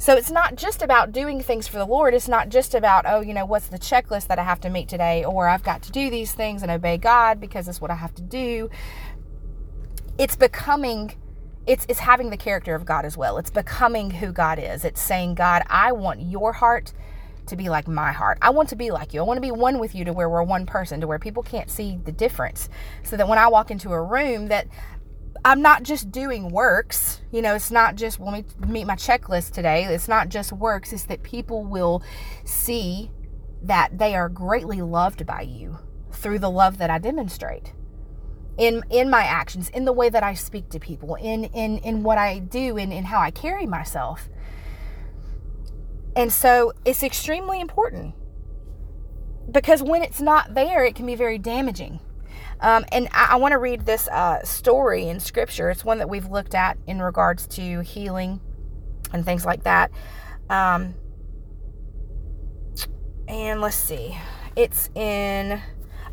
So 0.00 0.14
it's 0.14 0.30
not 0.30 0.54
just 0.54 0.80
about 0.80 1.10
doing 1.10 1.42
things 1.42 1.66
for 1.66 1.78
the 1.78 1.84
Lord. 1.84 2.14
It's 2.14 2.28
not 2.28 2.50
just 2.50 2.72
about, 2.72 3.04
oh, 3.04 3.20
you 3.20 3.34
know, 3.34 3.44
what's 3.44 3.66
the 3.66 3.80
checklist 3.80 4.28
that 4.28 4.38
I 4.38 4.44
have 4.44 4.60
to 4.60 4.70
meet 4.70 4.88
today, 4.88 5.24
or 5.24 5.48
I've 5.48 5.64
got 5.64 5.82
to 5.82 5.92
do 5.92 6.08
these 6.08 6.32
things 6.32 6.62
and 6.62 6.70
obey 6.70 6.98
God 6.98 7.40
because 7.40 7.66
it's 7.66 7.80
what 7.80 7.90
I 7.90 7.96
have 7.96 8.14
to 8.14 8.22
do. 8.22 8.70
It's 10.16 10.36
becoming, 10.36 11.16
it's, 11.66 11.84
it's 11.88 11.98
having 11.98 12.30
the 12.30 12.36
character 12.36 12.76
of 12.76 12.84
God 12.84 13.04
as 13.04 13.16
well. 13.16 13.38
It's 13.38 13.50
becoming 13.50 14.10
who 14.10 14.30
God 14.30 14.60
is. 14.60 14.84
It's 14.84 15.02
saying, 15.02 15.34
God, 15.34 15.64
I 15.66 15.90
want 15.90 16.22
your 16.22 16.52
heart 16.52 16.92
to 17.48 17.56
be 17.56 17.68
like 17.68 17.88
my 17.88 18.12
heart. 18.12 18.38
I 18.42 18.50
want 18.50 18.68
to 18.70 18.76
be 18.76 18.90
like 18.90 19.14
you. 19.14 19.20
I 19.20 19.24
want 19.24 19.36
to 19.36 19.42
be 19.42 19.50
one 19.50 19.78
with 19.78 19.94
you 19.94 20.04
to 20.04 20.12
where 20.12 20.28
we're 20.28 20.42
one 20.42 20.66
person, 20.66 21.00
to 21.00 21.06
where 21.06 21.18
people 21.18 21.42
can't 21.42 21.70
see 21.70 21.98
the 22.04 22.12
difference. 22.12 22.68
So 23.02 23.16
that 23.16 23.28
when 23.28 23.38
I 23.38 23.48
walk 23.48 23.70
into 23.70 23.92
a 23.92 24.02
room 24.02 24.48
that 24.48 24.66
I'm 25.44 25.62
not 25.62 25.82
just 25.82 26.10
doing 26.10 26.50
works. 26.50 27.20
You 27.30 27.42
know, 27.42 27.54
it's 27.54 27.70
not 27.70 27.94
just 27.94 28.18
when 28.18 28.34
we 28.34 28.66
meet 28.66 28.86
my 28.86 28.96
checklist 28.96 29.52
today. 29.52 29.84
It's 29.84 30.08
not 30.08 30.28
just 30.28 30.52
works. 30.52 30.92
It's 30.92 31.04
that 31.04 31.22
people 31.22 31.64
will 31.64 32.02
see 32.44 33.10
that 33.62 33.98
they 33.98 34.14
are 34.14 34.28
greatly 34.28 34.82
loved 34.82 35.26
by 35.26 35.42
you 35.42 35.78
through 36.12 36.38
the 36.38 36.50
love 36.50 36.78
that 36.78 36.90
I 36.90 36.98
demonstrate 36.98 37.72
in 38.56 38.82
in 38.90 39.08
my 39.08 39.22
actions, 39.22 39.68
in 39.70 39.84
the 39.84 39.92
way 39.92 40.08
that 40.08 40.22
I 40.22 40.34
speak 40.34 40.68
to 40.70 40.80
people, 40.80 41.14
in 41.14 41.44
in 41.44 41.78
in 41.78 42.02
what 42.02 42.18
I 42.18 42.40
do, 42.40 42.76
in 42.76 42.90
in 42.90 43.04
how 43.04 43.20
I 43.20 43.30
carry 43.30 43.66
myself. 43.66 44.28
And 46.18 46.32
so 46.32 46.72
it's 46.84 47.04
extremely 47.04 47.60
important 47.60 48.16
because 49.52 49.84
when 49.84 50.02
it's 50.02 50.20
not 50.20 50.52
there, 50.52 50.84
it 50.84 50.96
can 50.96 51.06
be 51.06 51.14
very 51.14 51.38
damaging. 51.38 52.00
Um, 52.60 52.84
and 52.90 53.08
I, 53.12 53.28
I 53.30 53.36
want 53.36 53.52
to 53.52 53.58
read 53.58 53.86
this 53.86 54.08
uh, 54.08 54.42
story 54.42 55.06
in 55.06 55.20
scripture. 55.20 55.70
It's 55.70 55.84
one 55.84 55.98
that 55.98 56.10
we've 56.10 56.26
looked 56.26 56.56
at 56.56 56.76
in 56.88 57.00
regards 57.00 57.46
to 57.46 57.82
healing 57.82 58.40
and 59.12 59.24
things 59.24 59.46
like 59.46 59.62
that. 59.62 59.92
Um, 60.50 60.96
and 63.28 63.60
let's 63.60 63.76
see. 63.76 64.18
It's 64.56 64.90
in 64.96 65.62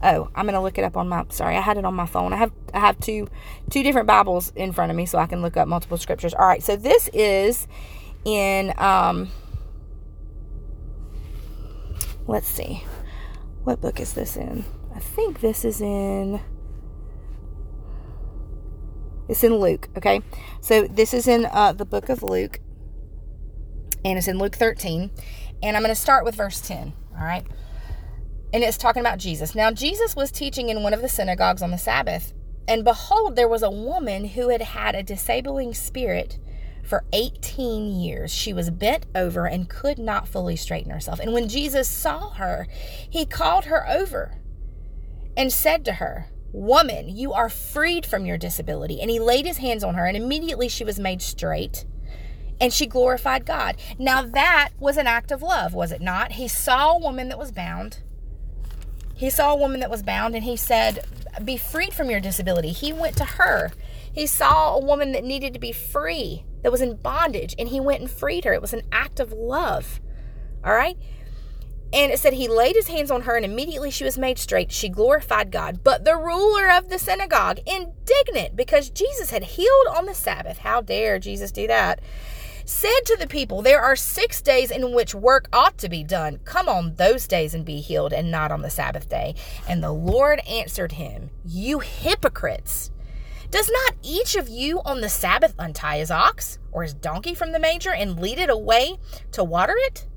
oh 0.04 0.30
i'm 0.36 0.46
gonna 0.46 0.62
look 0.62 0.78
it 0.78 0.84
up 0.84 0.98
on 0.98 1.08
my 1.08 1.24
sorry 1.30 1.56
i 1.56 1.62
had 1.62 1.78
it 1.78 1.86
on 1.86 1.94
my 1.94 2.06
phone 2.06 2.34
i 2.34 2.36
have 2.36 2.52
i 2.74 2.80
have 2.82 3.00
two 3.00 3.30
two 3.70 3.82
different 3.82 4.06
bibles 4.06 4.52
in 4.58 4.74
front 4.74 4.92
of 4.92 4.98
me 4.98 5.06
so 5.06 5.18
i 5.18 5.26
can 5.26 5.42
look 5.42 5.56
up 5.56 5.70
multiple 5.70 5.98
scriptures 5.98 6.34
all 6.34 6.46
right 6.46 6.62
so 6.62 6.76
this 6.76 7.10
is 7.14 7.66
in 8.26 8.74
um 8.78 9.30
let's 12.28 12.48
see 12.48 12.84
what 13.64 13.82
book 13.82 14.00
is 14.00 14.14
this 14.14 14.38
in 14.38 14.64
I 14.96 15.00
think 15.00 15.42
this 15.42 15.66
is 15.66 15.82
in 15.82 16.40
it's 19.28 19.44
in 19.44 19.56
Luke, 19.56 19.90
okay? 19.98 20.22
So 20.62 20.88
this 20.88 21.14
is 21.14 21.28
in 21.28 21.46
uh, 21.46 21.74
the 21.74 21.86
book 21.86 22.10
of 22.10 22.22
Luke, 22.22 22.60
and 24.04 24.18
it's 24.18 24.28
in 24.28 24.38
Luke 24.38 24.56
13. 24.56 25.12
And 25.64 25.76
I'm 25.76 25.82
going 25.82 25.94
to 25.94 26.00
start 26.00 26.26
with 26.26 26.36
verse 26.36 26.62
10, 26.62 26.94
all 27.18 27.24
right? 27.26 27.46
And 28.54 28.64
it's 28.64 28.78
talking 28.78 29.00
about 29.00 29.18
Jesus. 29.18 29.56
Now, 29.56 29.72
Jesus 29.72 30.16
was 30.16 30.32
teaching 30.32 30.70
in 30.70 30.84
one 30.84 30.94
of 30.94 31.02
the 31.02 31.10
synagogues 31.10 31.62
on 31.62 31.72
the 31.72 31.78
Sabbath, 31.78 32.34
and 32.68 32.84
behold, 32.84 33.36
there 33.36 33.48
was 33.48 33.64
a 33.64 33.72
woman 33.72 34.26
who 34.26 34.50
had 34.50 34.62
had 34.62 34.96
a 34.96 35.04
disabling 35.04 35.74
spirit 35.74 36.38
for 36.86 37.04
18 37.14 38.00
years. 38.00 38.32
She 38.32 38.54
was 38.54 38.70
bent 38.70 39.06
over 39.16 39.48
and 39.48 39.70
could 39.70 39.98
not 39.98 40.28
fully 40.28 40.56
straighten 40.56 40.92
herself. 40.92 41.20
And 41.20 41.34
when 41.34 41.50
Jesus 41.50 41.88
saw 41.88 42.32
her, 42.32 42.68
he 43.10 43.26
called 43.26 43.66
her 43.66 43.88
over 43.90 44.38
and 45.36 45.52
said 45.52 45.84
to 45.86 45.94
her, 45.94 46.28
Woman, 46.52 47.10
you 47.10 47.34
are 47.34 47.50
freed 47.50 48.06
from 48.06 48.26
your 48.26 48.38
disability. 48.38 49.02
And 49.02 49.10
he 49.10 49.20
laid 49.20 49.46
his 49.46 49.58
hands 49.58 49.84
on 49.84 49.96
her, 49.96 50.06
and 50.06 50.16
immediately 50.16 50.70
she 50.70 50.86
was 50.86 50.98
made 50.98 51.22
straight 51.22 51.86
and 52.60 52.72
she 52.72 52.86
glorified 52.86 53.46
God. 53.46 53.78
Now, 54.00 54.22
that 54.22 54.70
was 54.80 54.98
an 54.98 55.08
act 55.08 55.32
of 55.32 55.42
love, 55.42 55.74
was 55.74 55.92
it 55.92 56.02
not? 56.02 56.34
He 56.34 56.48
saw 56.48 56.94
a 56.94 57.00
woman 57.00 57.30
that 57.30 57.38
was 57.38 57.52
bound. 57.52 58.00
He 59.16 59.30
saw 59.30 59.54
a 59.54 59.58
woman 59.58 59.80
that 59.80 59.90
was 59.90 60.04
bound, 60.04 60.36
and 60.36 60.44
he 60.44 60.58
said, 60.58 61.06
Be 61.44 61.58
freed 61.58 61.94
from 61.94 62.10
your 62.10 62.20
disability. 62.20 62.72
He 62.72 62.94
went 62.94 63.18
to 63.18 63.26
her. 63.26 63.72
He 64.16 64.28
saw 64.28 64.74
a 64.74 64.84
woman 64.84 65.12
that 65.12 65.26
needed 65.26 65.54
to 65.54 65.60
be 65.60 65.74
free, 65.74 66.46
that 66.64 66.72
was 66.72 66.82
in 66.82 66.96
bondage, 66.96 67.54
and 67.60 67.68
he 67.68 67.82
went 67.82 68.00
and 68.00 68.10
freed 68.10 68.46
her. 68.46 68.54
It 68.54 68.62
was 68.62 68.74
an 68.74 68.88
act 68.90 69.20
of 69.20 69.34
love. 69.34 70.00
All 70.64 70.74
right? 70.74 70.98
And 71.92 72.14
it 72.14 72.20
said 72.20 72.32
he 72.32 72.48
laid 72.48 72.78
his 72.78 72.88
hands 72.88 73.12
on 73.12 73.24
her, 73.24 73.36
and 73.36 73.44
immediately 73.44 73.92
she 73.92 74.06
was 74.06 74.18
made 74.18 74.40
straight. 74.40 74.72
She 74.72 74.88
glorified 74.88 75.52
God. 75.52 75.84
But 75.84 76.06
the 76.06 76.16
ruler 76.16 76.72
of 76.72 76.88
the 76.88 76.98
synagogue, 76.98 77.60
indignant 77.66 78.56
because 78.56 78.90
Jesus 78.90 79.32
had 79.32 79.44
healed 79.44 79.88
on 79.94 80.06
the 80.06 80.14
Sabbath, 80.14 80.60
how 80.60 80.80
dare 80.80 81.20
Jesus 81.20 81.52
do 81.52 81.68
that? 81.68 82.00
Said 82.64 83.02
to 83.08 83.18
the 83.18 83.28
people, 83.28 83.62
There 83.62 83.82
are 83.82 83.98
six 83.98 84.42
days 84.42 84.72
in 84.72 84.94
which 84.94 85.14
work 85.14 85.50
ought 85.52 85.78
to 85.80 85.90
be 85.90 86.06
done. 86.06 86.40
Come 86.46 86.70
on 86.70 86.96
those 86.96 87.28
days 87.28 87.54
and 87.54 87.66
be 87.66 87.82
healed, 87.82 88.14
and 88.14 88.32
not 88.32 88.54
on 88.54 88.62
the 88.62 88.70
Sabbath 88.70 89.10
day. 89.10 89.36
And 89.68 89.84
the 89.84 89.92
Lord 89.92 90.40
answered 90.48 90.94
him, 90.94 91.32
You 91.44 91.80
hypocrites! 91.80 92.92
Does 93.52 93.70
not 93.70 93.96
each 94.02 94.36
of 94.36 94.50
you 94.50 94.82
on 94.82 95.02
the 95.02 95.10
Sabbath 95.10 95.54
untie 95.58 95.98
his 95.98 96.12
ox 96.12 96.60
or 96.72 96.84
his 96.84 96.94
donkey 96.94 97.34
from 97.34 97.52
the 97.52 97.60
manger 97.60 97.94
and 97.94 98.20
lead 98.20 98.40
it 98.40 98.50
away 98.50 98.98
to 99.32 99.44
water 99.44 99.76
it? 99.76 100.08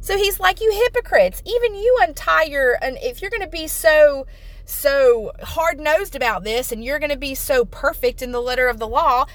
So 0.00 0.16
he's 0.16 0.40
like, 0.40 0.60
you 0.60 0.72
hypocrites, 0.72 1.42
even 1.44 1.74
you 1.74 1.98
untie 2.00 2.44
your, 2.44 2.78
and 2.82 2.96
if 3.02 3.20
you're 3.20 3.30
going 3.30 3.42
to 3.42 3.48
be 3.48 3.66
so, 3.66 4.26
so 4.64 5.32
hard 5.42 5.78
nosed 5.78 6.16
about 6.16 6.42
this 6.42 6.72
and 6.72 6.82
you're 6.82 6.98
going 6.98 7.10
to 7.10 7.18
be 7.18 7.34
so 7.34 7.66
perfect 7.66 8.22
in 8.22 8.32
the 8.32 8.40
letter 8.40 8.68
of 8.68 8.78
the 8.78 8.88
law, 8.88 9.26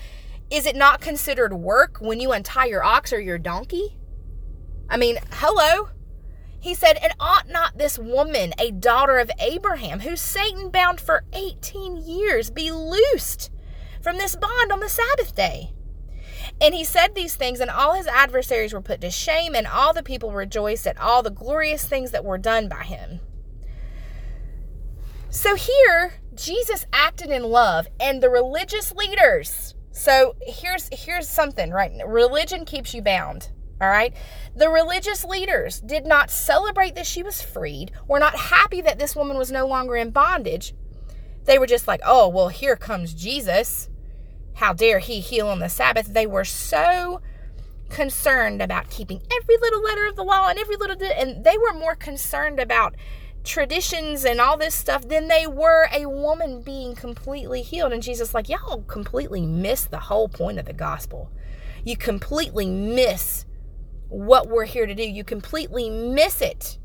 is 0.49 0.65
it 0.65 0.75
not 0.75 1.01
considered 1.01 1.53
work 1.53 1.97
when 1.99 2.19
you 2.19 2.31
untie 2.31 2.65
your 2.65 2.83
ox 2.83 3.13
or 3.13 3.19
your 3.19 3.37
donkey? 3.37 3.97
I 4.89 4.97
mean, 4.97 5.17
hello. 5.33 5.89
He 6.65 6.73
said, 6.73 6.97
And 6.99 7.13
ought 7.19 7.47
not 7.47 7.77
this 7.77 7.99
woman, 7.99 8.51
a 8.57 8.71
daughter 8.71 9.19
of 9.19 9.29
Abraham, 9.37 9.99
who 9.99 10.15
Satan 10.15 10.71
bound 10.71 10.99
for 10.99 11.23
18 11.31 11.95
years, 11.95 12.49
be 12.49 12.71
loosed 12.71 13.51
from 14.01 14.17
this 14.17 14.35
bond 14.35 14.71
on 14.71 14.79
the 14.79 14.89
Sabbath 14.89 15.35
day? 15.35 15.75
And 16.59 16.73
he 16.73 16.83
said 16.83 17.13
these 17.13 17.35
things, 17.35 17.59
and 17.59 17.69
all 17.69 17.93
his 17.93 18.07
adversaries 18.07 18.73
were 18.73 18.81
put 18.81 18.99
to 19.01 19.11
shame, 19.11 19.53
and 19.53 19.67
all 19.67 19.93
the 19.93 20.01
people 20.01 20.31
rejoiced 20.31 20.87
at 20.87 20.99
all 20.99 21.21
the 21.21 21.29
glorious 21.29 21.85
things 21.85 22.09
that 22.09 22.25
were 22.25 22.39
done 22.39 22.67
by 22.67 22.83
him. 22.83 23.19
So 25.29 25.53
here, 25.53 26.15
Jesus 26.33 26.87
acted 26.91 27.29
in 27.29 27.43
love, 27.43 27.87
and 27.99 28.23
the 28.23 28.31
religious 28.31 28.91
leaders. 28.91 29.75
So 29.91 30.35
here's 30.41 30.89
here's 30.91 31.29
something, 31.29 31.69
right? 31.69 31.91
Religion 32.07 32.65
keeps 32.65 32.95
you 32.95 33.03
bound. 33.03 33.51
All 33.81 33.89
right. 33.89 34.13
The 34.55 34.69
religious 34.69 35.25
leaders 35.25 35.81
did 35.81 36.05
not 36.05 36.31
celebrate 36.31 36.95
that 36.95 37.05
she 37.05 37.23
was 37.23 37.41
freed, 37.41 37.91
were 38.07 38.19
not 38.19 38.35
happy 38.35 38.81
that 38.81 38.99
this 38.99 39.15
woman 39.15 39.37
was 39.37 39.51
no 39.51 39.67
longer 39.67 39.95
in 39.95 40.11
bondage. 40.11 40.73
They 41.43 41.59
were 41.59 41.67
just 41.67 41.87
like, 41.87 42.01
oh, 42.05 42.27
well, 42.27 42.47
here 42.49 42.75
comes 42.75 43.13
Jesus 43.13 43.89
how 44.55 44.73
dare 44.73 44.99
he 44.99 45.19
heal 45.19 45.47
on 45.47 45.59
the 45.59 45.69
Sabbath? 45.69 46.07
They 46.07 46.25
were 46.25 46.45
so 46.45 47.21
concerned 47.89 48.61
about 48.61 48.89
keeping 48.89 49.21
every 49.41 49.57
little 49.57 49.83
letter 49.83 50.07
of 50.07 50.15
the 50.15 50.23
law 50.23 50.49
and 50.49 50.57
every 50.57 50.75
little, 50.75 50.97
and 51.03 51.43
they 51.43 51.57
were 51.57 51.77
more 51.77 51.95
concerned 51.95 52.59
about 52.59 52.95
traditions 53.43 54.25
and 54.25 54.41
all 54.41 54.57
this 54.57 54.73
stuff 54.73 55.07
than 55.07 55.27
they 55.27 55.45
were 55.45 55.87
a 55.93 56.07
woman 56.07 56.61
being 56.61 56.95
completely 56.95 57.61
healed. 57.61 57.91
And 57.91 58.01
Jesus, 58.01 58.33
like, 58.33 58.49
y'all 58.49 58.81
completely 58.83 59.45
miss 59.45 59.83
the 59.83 59.99
whole 59.99 60.29
point 60.29 60.57
of 60.57 60.65
the 60.65 60.73
gospel. 60.73 61.29
You 61.83 61.97
completely 61.97 62.65
miss 62.65 63.45
what 64.09 64.47
we're 64.47 64.65
here 64.65 64.85
to 64.85 64.95
do. 64.95 65.03
You 65.03 65.23
completely 65.23 65.89
miss 65.89 66.41
it 66.41 66.77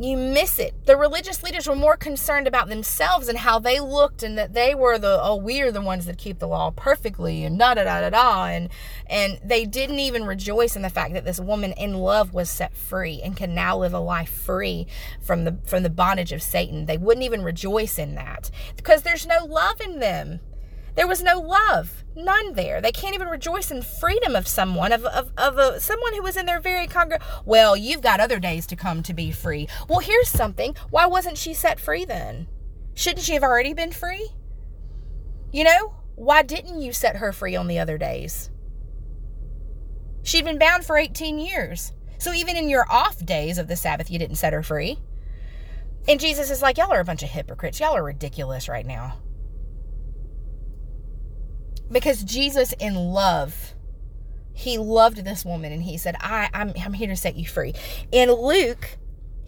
you 0.00 0.16
miss 0.16 0.60
it. 0.60 0.74
The 0.86 0.96
religious 0.96 1.42
leaders 1.42 1.66
were 1.66 1.74
more 1.74 1.96
concerned 1.96 2.46
about 2.46 2.68
themselves 2.68 3.28
and 3.28 3.36
how 3.36 3.58
they 3.58 3.80
looked 3.80 4.22
and 4.22 4.38
that 4.38 4.54
they 4.54 4.74
were 4.74 4.96
the 4.96 5.18
oh 5.20 5.36
we're 5.36 5.72
the 5.72 5.80
ones 5.80 6.06
that 6.06 6.18
keep 6.18 6.38
the 6.38 6.46
law 6.46 6.70
perfectly 6.70 7.44
and 7.44 7.58
da 7.58 7.74
da 7.74 7.82
da 7.82 8.02
da 8.02 8.10
da 8.10 8.46
and 8.46 8.68
and 9.08 9.40
they 9.44 9.64
didn't 9.64 9.98
even 9.98 10.24
rejoice 10.24 10.76
in 10.76 10.82
the 10.82 10.90
fact 10.90 11.14
that 11.14 11.24
this 11.24 11.40
woman 11.40 11.72
in 11.72 11.94
love 11.94 12.32
was 12.32 12.48
set 12.48 12.76
free 12.76 13.20
and 13.22 13.36
can 13.36 13.54
now 13.54 13.76
live 13.76 13.92
a 13.92 13.98
life 13.98 14.30
free 14.30 14.86
from 15.20 15.44
the 15.44 15.58
from 15.66 15.82
the 15.82 15.90
bondage 15.90 16.32
of 16.32 16.42
Satan. 16.42 16.86
They 16.86 16.98
wouldn't 16.98 17.24
even 17.24 17.42
rejoice 17.42 17.98
in 17.98 18.14
that 18.14 18.50
because 18.76 19.02
there's 19.02 19.26
no 19.26 19.44
love 19.46 19.80
in 19.80 19.98
them. 19.98 20.38
There 20.98 21.06
was 21.06 21.22
no 21.22 21.38
love, 21.38 22.02
none 22.16 22.54
there. 22.54 22.80
They 22.80 22.90
can't 22.90 23.14
even 23.14 23.28
rejoice 23.28 23.70
in 23.70 23.82
freedom 23.82 24.34
of 24.34 24.48
someone, 24.48 24.90
of, 24.90 25.04
of, 25.04 25.30
of 25.38 25.56
a, 25.56 25.78
someone 25.78 26.12
who 26.12 26.24
was 26.24 26.36
in 26.36 26.44
their 26.44 26.58
very 26.58 26.88
congregation. 26.88 27.24
Well, 27.44 27.76
you've 27.76 28.00
got 28.00 28.18
other 28.18 28.40
days 28.40 28.66
to 28.66 28.74
come 28.74 29.04
to 29.04 29.14
be 29.14 29.30
free. 29.30 29.68
Well, 29.88 30.00
here's 30.00 30.28
something. 30.28 30.74
Why 30.90 31.06
wasn't 31.06 31.38
she 31.38 31.54
set 31.54 31.78
free 31.78 32.04
then? 32.04 32.48
Shouldn't 32.96 33.24
she 33.24 33.34
have 33.34 33.44
already 33.44 33.74
been 33.74 33.92
free? 33.92 34.28
You 35.52 35.62
know, 35.62 35.94
why 36.16 36.42
didn't 36.42 36.82
you 36.82 36.92
set 36.92 37.18
her 37.18 37.32
free 37.32 37.54
on 37.54 37.68
the 37.68 37.78
other 37.78 37.96
days? 37.96 38.50
She'd 40.24 40.46
been 40.46 40.58
bound 40.58 40.84
for 40.84 40.98
18 40.98 41.38
years. 41.38 41.92
So 42.18 42.34
even 42.34 42.56
in 42.56 42.68
your 42.68 42.90
off 42.90 43.24
days 43.24 43.58
of 43.58 43.68
the 43.68 43.76
Sabbath, 43.76 44.10
you 44.10 44.18
didn't 44.18 44.34
set 44.34 44.52
her 44.52 44.64
free. 44.64 44.98
And 46.08 46.18
Jesus 46.18 46.50
is 46.50 46.60
like, 46.60 46.76
y'all 46.76 46.92
are 46.92 46.98
a 46.98 47.04
bunch 47.04 47.22
of 47.22 47.28
hypocrites. 47.28 47.78
Y'all 47.78 47.94
are 47.94 48.02
ridiculous 48.02 48.68
right 48.68 48.84
now. 48.84 49.18
Because 51.90 52.22
Jesus, 52.22 52.74
in 52.78 52.94
love, 52.94 53.74
he 54.52 54.76
loved 54.76 55.24
this 55.24 55.44
woman 55.44 55.72
and 55.72 55.82
he 55.82 55.96
said, 55.96 56.16
I, 56.20 56.50
I'm, 56.52 56.72
I'm 56.82 56.92
here 56.92 57.08
to 57.08 57.16
set 57.16 57.36
you 57.36 57.46
free. 57.46 57.74
In 58.10 58.30
Luke, 58.32 58.98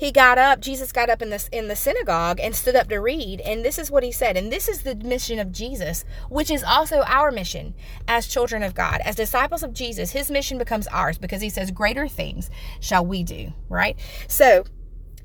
he 0.00 0.10
got 0.12 0.38
up 0.38 0.60
jesus 0.60 0.92
got 0.92 1.10
up 1.10 1.20
in 1.20 1.28
this 1.28 1.46
in 1.52 1.68
the 1.68 1.76
synagogue 1.76 2.40
and 2.40 2.56
stood 2.56 2.74
up 2.74 2.88
to 2.88 2.98
read. 2.98 3.38
And 3.42 3.62
this 3.62 3.78
is 3.78 3.90
what 3.90 4.02
he 4.02 4.10
said. 4.10 4.34
And 4.34 4.50
this 4.50 4.66
is 4.66 4.80
the 4.80 4.94
mission 4.94 5.38
of 5.38 5.52
jesus 5.52 6.06
which 6.30 6.50
is 6.50 6.64
also 6.64 7.02
our 7.02 7.30
mission 7.30 7.74
as 8.08 8.26
children 8.26 8.62
of 8.62 8.74
god. 8.74 9.02
As 9.04 9.14
disciples 9.14 9.62
of 9.62 9.74
jesus 9.74 10.12
his 10.12 10.30
mission 10.30 10.56
becomes 10.56 10.86
ours 10.86 11.18
because 11.18 11.42
he 11.42 11.50
says 11.50 11.70
greater 11.70 12.08
things 12.08 12.48
shall 12.80 13.04
we 13.04 13.22
do 13.22 13.52
right? 13.68 13.98
So 14.26 14.64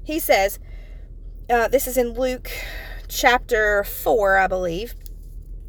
he 0.04 0.20
says 0.20 0.60
uh, 1.50 1.70
this 1.70 1.88
is 1.88 1.96
in 1.96 2.14
luke 2.14 2.52
chapter 3.08 3.84
4 3.84 4.38
i 4.38 4.48
believe 4.48 4.96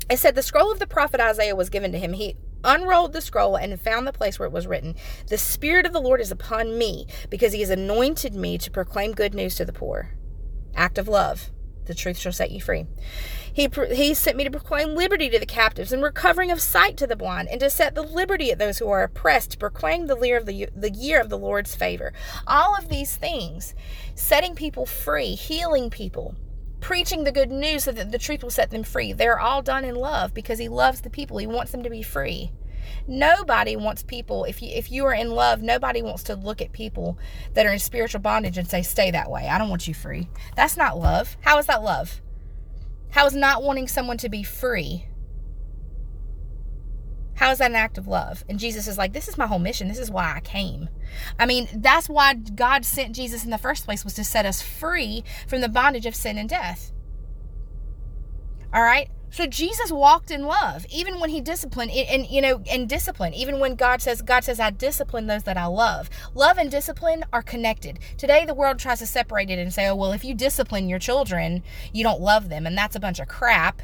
it 0.09 0.19
said 0.19 0.35
the 0.35 0.43
scroll 0.43 0.71
of 0.71 0.79
the 0.79 0.87
prophet 0.87 1.21
Isaiah 1.21 1.57
was 1.57 1.71
given 1.71 1.93
to 1.93 1.99
him. 1.99 2.13
He 2.13 2.37
unrolled 2.65 3.13
the 3.13 3.21
scroll 3.21 3.57
and 3.57 3.81
found 3.81 4.07
the 4.07 4.13
place 4.13 4.39
where 4.39 4.47
it 4.47 4.53
was 4.53 4.67
written 4.67 4.95
The 5.29 5.39
Spirit 5.39 5.87
of 5.87 5.93
the 5.93 6.01
Lord 6.01 6.21
is 6.21 6.31
upon 6.31 6.79
me 6.79 7.07
because 7.31 7.53
he 7.53 7.61
has 7.61 7.71
anointed 7.71 8.35
me 8.35 8.59
to 8.59 8.71
proclaim 8.71 9.13
good 9.13 9.35
news 9.35 9.55
to 9.57 9.65
the 9.65 9.73
poor. 9.73 10.11
Act 10.75 10.99
of 10.99 11.09
love. 11.09 11.51
The 11.87 11.95
truth 11.95 12.19
shall 12.19 12.33
set 12.33 12.51
you 12.51 12.61
free. 12.61 12.87
He, 13.53 13.69
he 13.93 14.13
sent 14.13 14.37
me 14.37 14.43
to 14.43 14.51
proclaim 14.51 14.97
liberty 14.97 15.31
to 15.31 15.39
the 15.39 15.47
captives 15.47 15.93
and 15.93 16.03
recovering 16.03 16.51
of 16.51 16.61
sight 16.61 16.97
to 16.97 17.07
the 17.07 17.15
blind, 17.15 17.49
and 17.49 17.61
to 17.61 17.71
set 17.71 17.95
the 17.95 18.03
liberty 18.03 18.51
at 18.51 18.59
those 18.59 18.79
who 18.79 18.89
are 18.89 19.05
oppressed, 19.05 19.53
to 19.53 19.59
proclaim 19.59 20.07
the 20.07 20.19
year 20.19 20.37
of 20.37 20.47
the, 20.47 20.69
the 20.75 20.91
year 20.91 21.21
of 21.21 21.29
the 21.29 21.39
Lord's 21.39 21.77
favor. 21.77 22.13
All 22.47 22.77
of 22.77 22.89
these 22.89 23.17
things, 23.17 23.75
setting 24.17 24.57
people 24.57 24.85
free, 24.85 25.37
healing 25.37 25.89
people, 25.89 26.35
preaching 26.87 27.25
the 27.25 27.33
good 27.33 27.51
news 27.51 27.83
so 27.83 27.91
that 27.91 28.13
the 28.13 28.19
truth 28.19 28.45
will 28.45 28.51
set 28.51 28.71
them 28.71 28.85
free. 28.85 29.13
They're 29.13 29.41
all 29.41 29.61
done 29.61 29.85
in 29.85 29.97
love 29.97 30.33
because 30.33 30.61
he 30.61 30.69
loves 30.69 31.01
the 31.01 31.11
people. 31.11 31.37
He 31.37 31.47
wants 31.49 31.73
them 31.73 31.83
to 31.83 31.91
be 31.91 32.01
free. 32.01 32.53
Nobody 33.09 33.75
wants 33.75 34.05
people 34.05 34.45
if 34.45 34.63
you 34.63 34.69
if 34.69 34.93
you 34.93 35.05
are 35.05 35.13
in 35.13 35.33
love, 35.33 35.61
nobody 35.63 36.01
wants 36.01 36.23
to 36.25 36.37
look 36.37 36.63
at 36.63 36.71
people 36.71 37.19
that 37.55 37.67
are 37.67 37.73
in 37.73 37.81
spiritual 37.81 38.21
bondage 38.21 38.57
and 38.57 38.71
say 38.71 38.83
stay 38.83 39.11
that 39.11 39.29
way. 39.29 39.49
I 39.49 39.59
don't 39.59 39.69
want 39.69 39.89
you 39.89 39.95
free. 39.95 40.29
That's 40.55 40.77
not 40.77 40.97
love. 40.97 41.37
How 41.41 41.59
is 41.59 41.67
that 41.67 41.83
love? 41.83 42.21
How 43.11 43.27
is 43.27 43.35
not 43.35 43.65
wanting 43.65 43.89
someone 43.89 44.19
to 44.19 44.29
be 44.29 44.45
free 44.45 45.07
how 47.37 47.51
is 47.51 47.59
that 47.59 47.71
an 47.71 47.77
act 47.77 47.99
of 47.99 48.09
love? 48.09 48.45
And 48.49 48.59
Jesus 48.59 48.89
is 48.89 48.99
like, 48.99 49.13
This 49.13 49.29
is 49.29 49.39
my 49.39 49.47
whole 49.47 49.59
mission. 49.59 49.89
This 49.89 49.99
is 49.99 50.11
why 50.11 50.35
I 50.35 50.41
came. 50.41 50.89
I 51.39 51.47
mean, 51.47 51.69
that's 51.75 52.09
why 52.09 52.35
God 52.35 52.85
sent 52.85 53.15
Jesus 53.15 53.45
in 53.45 53.51
the 53.51 53.59
first 53.59 53.85
place, 53.85 54.05
was 54.05 54.15
to 54.15 54.25
set 54.25 54.47
us 54.47 54.63
free 54.63 55.23
from 55.47 55.61
the 55.61 55.69
bondage 55.69 56.07
of 56.07 56.15
sin 56.15 56.39
and 56.39 56.49
death. 56.49 56.93
All 58.73 58.83
right? 58.83 59.11
So 59.31 59.47
Jesus 59.47 59.93
walked 59.93 60.31
in 60.31 60.45
love, 60.45 60.87
even 60.89 61.21
when 61.21 61.29
he 61.29 61.43
disciplined, 61.43 61.91
and 61.91 62.27
you 62.27 62.41
know, 62.41 62.63
in 62.65 62.87
discipline, 62.87 63.35
even 63.35 63.59
when 63.59 63.75
God 63.75 64.01
says, 64.01 64.23
God 64.23 64.45
says, 64.45 64.59
I 64.59 64.71
discipline 64.71 65.27
those 65.27 65.43
that 65.43 65.59
I 65.59 65.67
love. 65.67 66.09
Love 66.35 66.57
and 66.57 66.71
discipline 66.71 67.25
are 67.35 67.43
connected. 67.43 67.99
Today, 68.17 68.47
the 68.47 68.55
world 68.55 68.79
tries 68.79 69.01
to 69.01 69.07
separate 69.07 69.51
it 69.51 69.59
and 69.59 69.75
say, 69.75 69.89
oh, 69.89 69.97
well, 69.97 70.13
if 70.13 70.25
you 70.25 70.33
discipline 70.33 70.89
your 70.89 70.99
children, 70.99 71.63
you 71.93 72.03
don't 72.03 72.21
love 72.21 72.49
them. 72.49 72.67
And 72.67 72.79
that's 72.79 72.97
a 72.97 73.01
bunch 73.01 73.21
of 73.21 73.29
crap 73.29 73.83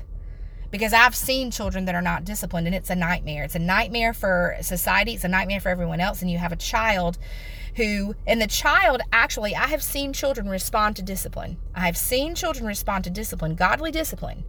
because 0.72 0.94
I've 0.94 1.14
seen 1.14 1.50
children 1.50 1.84
that 1.84 1.94
are 1.94 2.02
not 2.02 2.24
disciplined 2.24 2.66
and 2.66 2.74
it's 2.74 2.88
a 2.88 2.96
nightmare. 2.96 3.44
It's 3.44 3.54
a 3.54 3.60
nightmare 3.60 4.14
for 4.14 4.56
society, 4.62 5.12
it's 5.12 5.22
a 5.22 5.28
nightmare 5.28 5.60
for 5.60 5.68
everyone 5.68 6.00
else. 6.00 6.22
And 6.22 6.30
you 6.30 6.38
have 6.38 6.50
a 6.50 6.56
child 6.56 7.18
who, 7.76 8.16
and 8.26 8.40
the 8.40 8.46
child 8.46 9.02
actually, 9.12 9.54
I 9.54 9.66
have 9.66 9.82
seen 9.82 10.14
children 10.14 10.48
respond 10.48 10.96
to 10.96 11.02
discipline. 11.02 11.58
I 11.74 11.80
have 11.80 11.96
seen 11.96 12.34
children 12.34 12.66
respond 12.66 13.04
to 13.04 13.10
discipline, 13.10 13.54
godly 13.54 13.90
discipline. 13.90 14.44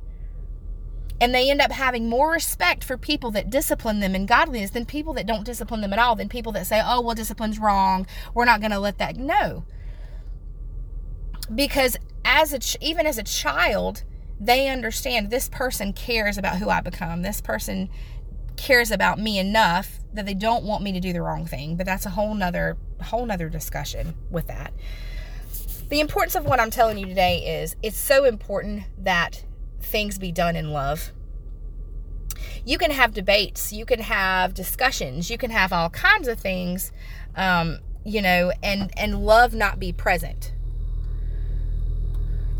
And 1.19 1.35
they 1.35 1.51
end 1.51 1.61
up 1.61 1.71
having 1.71 2.07
more 2.09 2.31
respect 2.31 2.85
for 2.85 2.97
people 2.97 3.29
that 3.31 3.49
discipline 3.49 3.99
them 3.99 4.15
in 4.15 4.25
godliness 4.25 4.71
than 4.71 4.85
people 4.85 5.13
that 5.15 5.27
don't 5.27 5.45
discipline 5.45 5.81
them 5.81 5.93
at 5.93 5.99
all, 5.99 6.15
than 6.15 6.29
people 6.29 6.53
that 6.53 6.67
say, 6.67 6.81
oh, 6.83 7.01
well, 7.01 7.15
discipline's 7.15 7.59
wrong. 7.59 8.07
We're 8.33 8.45
not 8.45 8.61
going 8.61 8.71
to 8.71 8.79
let 8.79 8.97
that. 8.97 9.17
No. 9.17 9.65
Because 11.53 11.97
as 12.23 12.53
a, 12.53 12.83
even 12.83 13.05
as 13.05 13.17
a 13.17 13.23
child, 13.23 14.03
they 14.45 14.67
understand 14.67 15.29
this 15.29 15.47
person 15.47 15.93
cares 15.93 16.37
about 16.37 16.57
who 16.57 16.69
I 16.69 16.81
become. 16.81 17.21
This 17.21 17.39
person 17.39 17.89
cares 18.57 18.91
about 18.91 19.19
me 19.19 19.39
enough 19.39 19.99
that 20.13 20.25
they 20.25 20.33
don't 20.33 20.63
want 20.63 20.83
me 20.83 20.91
to 20.91 20.99
do 20.99 21.13
the 21.13 21.21
wrong 21.21 21.45
thing. 21.45 21.75
But 21.75 21.85
that's 21.85 22.05
a 22.05 22.09
whole 22.09 22.33
nother 22.35 22.77
whole 23.01 23.25
nother 23.25 23.49
discussion 23.49 24.13
with 24.29 24.47
that. 24.47 24.73
The 25.89 25.99
importance 25.99 26.35
of 26.35 26.45
what 26.45 26.59
I'm 26.59 26.71
telling 26.71 26.97
you 26.97 27.05
today 27.05 27.61
is 27.61 27.75
it's 27.81 27.97
so 27.97 28.25
important 28.25 28.83
that 28.97 29.43
things 29.79 30.17
be 30.17 30.31
done 30.31 30.55
in 30.55 30.71
love. 30.71 31.11
You 32.65 32.77
can 32.77 32.91
have 32.91 33.13
debates, 33.13 33.73
you 33.73 33.85
can 33.85 33.99
have 33.99 34.53
discussions, 34.53 35.29
you 35.29 35.37
can 35.37 35.51
have 35.51 35.73
all 35.73 35.89
kinds 35.89 36.27
of 36.27 36.39
things, 36.39 36.91
um, 37.35 37.79
you 38.03 38.21
know, 38.21 38.51
and 38.61 38.91
and 38.97 39.25
love 39.25 39.53
not 39.53 39.79
be 39.79 39.93
present. 39.93 40.53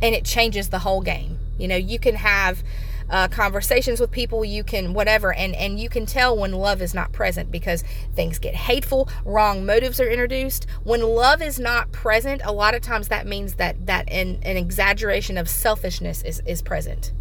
And 0.02 0.14
it 0.14 0.26
changes 0.26 0.70
the 0.70 0.80
whole 0.80 1.02
game. 1.02 1.40
You 1.58 1.68
know, 1.68 1.76
you 1.76 2.00
can 2.00 2.16
have 2.16 2.64
uh, 3.10 3.28
conversations 3.28 4.00
with 4.00 4.12
people, 4.12 4.44
you 4.44 4.64
can 4.64 4.94
whatever, 4.94 5.34
and 5.34 5.56
and 5.56 5.80
you 5.80 5.90
can 5.90 6.06
tell 6.06 6.36
when 6.38 6.52
love 6.52 6.82
is 6.82 6.94
not 6.94 7.12
present 7.12 7.52
because 7.52 7.84
things 8.16 8.40
get 8.40 8.56
hateful, 8.56 9.10
wrong 9.26 9.66
motives 9.66 10.00
are 10.00 10.10
introduced. 10.10 10.66
When 10.84 11.02
love 11.02 11.42
is 11.42 11.60
not 11.60 11.92
present, 11.92 12.42
a 12.44 12.52
lot 12.52 12.74
of 12.76 12.82
times 12.82 13.10
that 13.10 13.28
means 13.28 13.56
that 13.56 13.86
that 13.86 14.10
an, 14.10 14.40
an 14.44 14.58
exaggeration 14.58 15.38
of 15.38 15.50
selfishness 15.50 16.24
is 16.24 16.42
is 16.46 16.62
present. 16.62 17.12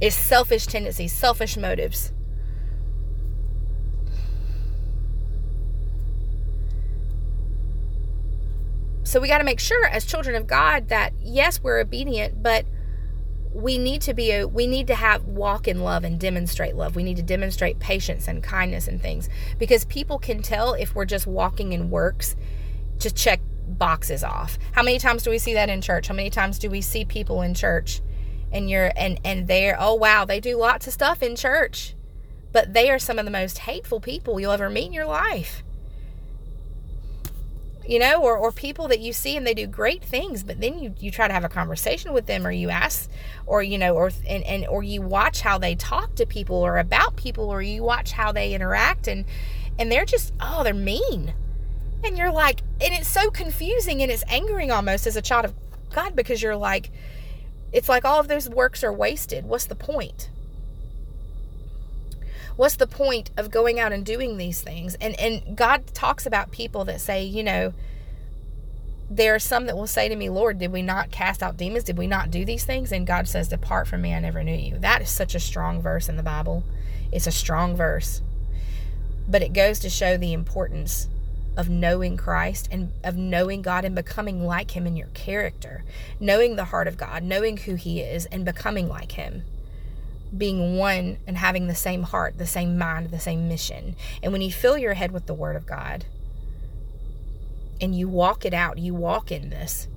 Is 0.00 0.14
selfish 0.14 0.66
tendencies, 0.66 1.12
selfish 1.12 1.56
motives. 1.56 2.12
So 9.12 9.20
we 9.20 9.28
got 9.28 9.38
to 9.38 9.44
make 9.44 9.60
sure 9.60 9.84
as 9.84 10.06
children 10.06 10.34
of 10.36 10.46
God 10.46 10.88
that 10.88 11.12
yes, 11.20 11.62
we're 11.62 11.80
obedient, 11.80 12.42
but 12.42 12.64
we 13.52 13.76
need 13.76 14.00
to 14.00 14.14
be 14.14 14.32
a, 14.32 14.48
we 14.48 14.66
need 14.66 14.86
to 14.86 14.94
have 14.94 15.24
walk 15.24 15.68
in 15.68 15.80
love 15.80 16.02
and 16.02 16.18
demonstrate 16.18 16.76
love. 16.76 16.96
We 16.96 17.02
need 17.02 17.18
to 17.18 17.22
demonstrate 17.22 17.78
patience 17.78 18.26
and 18.26 18.42
kindness 18.42 18.88
and 18.88 19.02
things 19.02 19.28
because 19.58 19.84
people 19.84 20.18
can 20.18 20.40
tell 20.40 20.72
if 20.72 20.94
we're 20.94 21.04
just 21.04 21.26
walking 21.26 21.74
in 21.74 21.90
works 21.90 22.36
to 23.00 23.10
check 23.10 23.40
boxes 23.68 24.24
off. 24.24 24.58
How 24.72 24.82
many 24.82 24.98
times 24.98 25.24
do 25.24 25.28
we 25.28 25.36
see 25.36 25.52
that 25.52 25.68
in 25.68 25.82
church? 25.82 26.08
How 26.08 26.14
many 26.14 26.30
times 26.30 26.58
do 26.58 26.70
we 26.70 26.80
see 26.80 27.04
people 27.04 27.42
in 27.42 27.52
church 27.52 28.00
and 28.50 28.70
you're 28.70 28.92
and 28.96 29.20
and 29.26 29.46
they're 29.46 29.76
oh 29.78 29.92
wow, 29.92 30.24
they 30.24 30.40
do 30.40 30.56
lots 30.56 30.86
of 30.86 30.94
stuff 30.94 31.22
in 31.22 31.36
church. 31.36 31.94
But 32.50 32.72
they 32.72 32.90
are 32.90 32.98
some 32.98 33.18
of 33.18 33.26
the 33.26 33.30
most 33.30 33.58
hateful 33.58 34.00
people 34.00 34.40
you'll 34.40 34.52
ever 34.52 34.70
meet 34.70 34.86
in 34.86 34.94
your 34.94 35.04
life 35.04 35.62
you 37.86 37.98
know, 37.98 38.22
or, 38.22 38.36
or 38.36 38.52
people 38.52 38.88
that 38.88 39.00
you 39.00 39.12
see 39.12 39.36
and 39.36 39.46
they 39.46 39.54
do 39.54 39.66
great 39.66 40.04
things, 40.04 40.42
but 40.42 40.60
then 40.60 40.78
you, 40.78 40.94
you 40.98 41.10
try 41.10 41.26
to 41.26 41.34
have 41.34 41.44
a 41.44 41.48
conversation 41.48 42.12
with 42.12 42.26
them 42.26 42.46
or 42.46 42.50
you 42.50 42.70
ask 42.70 43.10
or, 43.46 43.62
you 43.62 43.78
know, 43.78 43.94
or, 43.94 44.10
and, 44.26 44.44
and, 44.44 44.66
or 44.66 44.82
you 44.82 45.02
watch 45.02 45.40
how 45.40 45.58
they 45.58 45.74
talk 45.74 46.14
to 46.14 46.26
people 46.26 46.56
or 46.56 46.78
about 46.78 47.16
people 47.16 47.50
or 47.50 47.62
you 47.62 47.82
watch 47.82 48.12
how 48.12 48.32
they 48.32 48.54
interact 48.54 49.08
and, 49.08 49.24
and 49.78 49.90
they're 49.90 50.04
just, 50.04 50.32
oh, 50.40 50.62
they're 50.62 50.74
mean. 50.74 51.34
And 52.04 52.16
you're 52.16 52.32
like, 52.32 52.60
and 52.80 52.92
it's 52.94 53.08
so 53.08 53.30
confusing 53.30 54.02
and 54.02 54.10
it's 54.10 54.24
angering 54.28 54.70
almost 54.70 55.06
as 55.06 55.16
a 55.16 55.22
child 55.22 55.44
of 55.44 55.54
God 55.90 56.16
because 56.16 56.42
you're 56.42 56.56
like, 56.56 56.90
it's 57.72 57.88
like 57.88 58.04
all 58.04 58.20
of 58.20 58.28
those 58.28 58.48
works 58.48 58.84
are 58.84 58.92
wasted. 58.92 59.44
What's 59.44 59.66
the 59.66 59.74
point? 59.74 60.28
What's 62.56 62.76
the 62.76 62.86
point 62.86 63.30
of 63.36 63.50
going 63.50 63.78
out 63.80 63.92
and 63.92 64.04
doing 64.04 64.36
these 64.36 64.60
things 64.60 64.94
and 64.96 65.18
and 65.18 65.56
god 65.56 65.86
talks 65.94 66.26
about 66.26 66.50
people 66.50 66.84
that 66.84 67.00
say 67.00 67.22
you 67.22 67.42
know 67.42 67.72
there 69.16 69.34
are 69.34 69.38
some 69.38 69.66
that 69.66 69.76
will 69.76 69.86
say 69.86 70.08
to 70.08 70.16
me, 70.16 70.30
Lord, 70.30 70.58
did 70.58 70.72
we 70.72 70.80
not 70.80 71.10
cast 71.10 71.42
out 71.42 71.58
demons? 71.58 71.84
Did 71.84 71.98
we 71.98 72.06
not 72.06 72.30
do 72.30 72.44
these 72.44 72.64
things? 72.64 72.92
And 72.92 73.06
God 73.06 73.28
says, 73.28 73.48
Depart 73.48 73.86
from 73.86 74.02
me, 74.02 74.14
I 74.14 74.20
never 74.20 74.42
knew 74.42 74.54
you. 74.54 74.78
That 74.78 75.02
is 75.02 75.10
such 75.10 75.34
a 75.34 75.40
strong 75.40 75.82
verse 75.82 76.08
in 76.08 76.16
the 76.16 76.22
Bible. 76.22 76.64
It's 77.10 77.26
a 77.26 77.32
strong 77.32 77.76
verse. 77.76 78.22
But 79.28 79.42
it 79.42 79.52
goes 79.52 79.78
to 79.80 79.90
show 79.90 80.16
the 80.16 80.32
importance 80.32 81.08
of 81.56 81.68
knowing 81.68 82.16
Christ 82.16 82.68
and 82.72 82.92
of 83.04 83.16
knowing 83.16 83.60
God 83.60 83.84
and 83.84 83.94
becoming 83.94 84.46
like 84.46 84.70
Him 84.70 84.86
in 84.86 84.96
your 84.96 85.08
character, 85.08 85.84
knowing 86.18 86.56
the 86.56 86.64
heart 86.64 86.88
of 86.88 86.96
God, 86.96 87.22
knowing 87.22 87.58
who 87.58 87.74
He 87.74 88.00
is, 88.00 88.24
and 88.26 88.44
becoming 88.44 88.88
like 88.88 89.12
Him. 89.12 89.42
Being 90.36 90.76
one 90.76 91.18
and 91.26 91.36
having 91.36 91.66
the 91.66 91.74
same 91.74 92.04
heart, 92.04 92.38
the 92.38 92.46
same 92.46 92.78
mind, 92.78 93.10
the 93.10 93.20
same 93.20 93.48
mission. 93.48 93.96
And 94.22 94.32
when 94.32 94.42
you 94.42 94.50
fill 94.50 94.78
your 94.78 94.94
head 94.94 95.12
with 95.12 95.26
the 95.26 95.34
Word 95.34 95.56
of 95.56 95.66
God, 95.66 96.06
and 97.80 97.94
you 97.94 98.08
walk 98.08 98.44
it 98.44 98.54
out, 98.54 98.78
you 98.78 98.94
walk 98.94 99.32
in 99.32 99.50
this, 99.50 99.88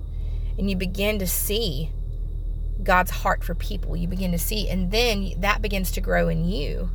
and 0.58 0.68
you 0.68 0.76
begin 0.76 1.18
to 1.20 1.26
see 1.26 1.90
God's 2.82 3.10
heart 3.10 3.44
for 3.44 3.54
people. 3.54 3.96
You 3.96 4.08
begin 4.08 4.32
to 4.32 4.38
see, 4.38 4.68
and 4.68 4.90
then 4.90 5.34
that 5.38 5.62
begins 5.62 5.90
to 5.92 6.00
grow 6.00 6.28
in 6.28 6.44
you. 6.44 6.90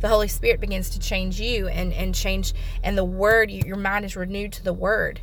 The 0.00 0.08
Holy 0.08 0.28
Spirit 0.28 0.60
begins 0.60 0.90
to 0.90 1.00
change 1.00 1.40
you 1.40 1.68
and, 1.68 1.92
and 1.92 2.14
change, 2.14 2.54
and 2.82 2.96
the 2.96 3.04
Word, 3.04 3.50
your 3.50 3.76
mind 3.76 4.04
is 4.04 4.14
renewed 4.16 4.52
to 4.52 4.64
the 4.64 4.72
Word. 4.72 5.20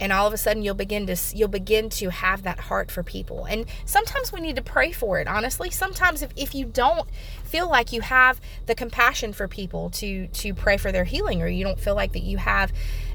And 0.00 0.12
all 0.12 0.26
of 0.26 0.32
a 0.32 0.36
sudden 0.36 0.62
you'll 0.62 0.74
begin 0.74 1.06
to 1.06 1.16
you'll 1.34 1.48
begin 1.48 1.88
to 1.90 2.10
have 2.10 2.42
that 2.42 2.58
heart 2.58 2.90
for 2.90 3.02
people. 3.02 3.44
And 3.44 3.66
sometimes 3.84 4.32
we 4.32 4.40
need 4.40 4.56
to 4.56 4.62
pray 4.62 4.92
for 4.92 5.18
it 5.20 5.28
honestly. 5.28 5.70
Sometimes 5.70 6.22
if, 6.22 6.32
if 6.36 6.54
you 6.54 6.64
don't 6.64 7.08
feel 7.44 7.68
like 7.68 7.92
you 7.92 8.00
have 8.00 8.40
the 8.66 8.74
compassion 8.74 9.32
for 9.32 9.46
people 9.46 9.90
to 9.90 10.26
to 10.28 10.54
pray 10.54 10.76
for 10.76 10.90
their 10.90 11.04
healing 11.04 11.42
or 11.42 11.46
you 11.48 11.64
don't 11.64 11.78
feel 11.78 11.94
like 11.94 12.12
that 12.12 12.22
you 12.22 12.38
have 12.38 12.72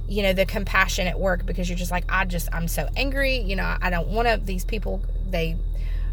you 0.07 0.21
know 0.21 0.33
the 0.33 0.45
compassion 0.45 1.07
at 1.07 1.19
work 1.19 1.45
because 1.45 1.67
you're 1.67 1.77
just 1.77 1.89
like 1.89 2.05
i 2.09 2.23
just 2.25 2.47
i'm 2.53 2.67
so 2.67 2.87
angry 2.95 3.39
you 3.39 3.55
know 3.55 3.75
i 3.81 3.89
don't 3.89 4.07
want 4.09 4.27
to 4.27 4.37
these 4.45 4.63
people 4.63 5.01
they 5.27 5.57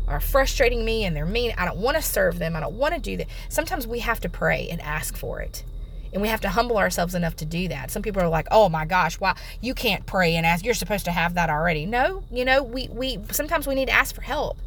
are 0.08 0.20
frustrating 0.20 0.85
me 0.85 1.04
and 1.04 1.16
they're 1.16 1.26
mean. 1.26 1.54
I 1.56 1.64
don't 1.64 1.78
want 1.78 1.96
to 1.96 2.02
serve 2.02 2.38
them. 2.38 2.56
I 2.56 2.61
don't 2.61 2.74
want 2.74 2.94
to 2.94 3.00
do 3.00 3.16
that. 3.18 3.28
Sometimes 3.48 3.87
we 3.87 4.00
have 4.00 4.20
to 4.20 4.28
pray 4.28 4.68
and 4.70 4.80
ask 4.80 5.16
for 5.16 5.40
it 5.40 5.64
and 6.12 6.20
we 6.20 6.29
have 6.29 6.40
to 6.42 6.51
humble 6.51 6.77
ourselves 6.79 7.14
enough 7.14 7.37
to 7.37 7.44
do 7.44 7.68
that. 7.68 7.90
Some 7.90 8.03
people 8.03 8.22
are 8.22 8.29
like, 8.29 8.46
"Oh 8.51 8.68
my 8.68 8.85
gosh, 8.85 9.18
why 9.18 9.37
you 9.61 9.75
can't 9.75 10.07
pray 10.07 10.37
and 10.37 10.44
ask? 10.44 10.64
You're 10.64 10.75
supposed 10.75 11.05
to 11.07 11.12
have 11.12 11.35
that 11.35 11.51
already." 11.51 11.87
No, 11.87 12.25
you 12.31 12.44
know, 12.44 12.62
we 12.62 12.88
we 12.90 13.18
sometimes 13.31 13.66
we 13.66 13.75
need 13.75 13.87
to 13.87 13.92
ask 13.92 14.14
for 14.14 14.22
help. 14.22 14.59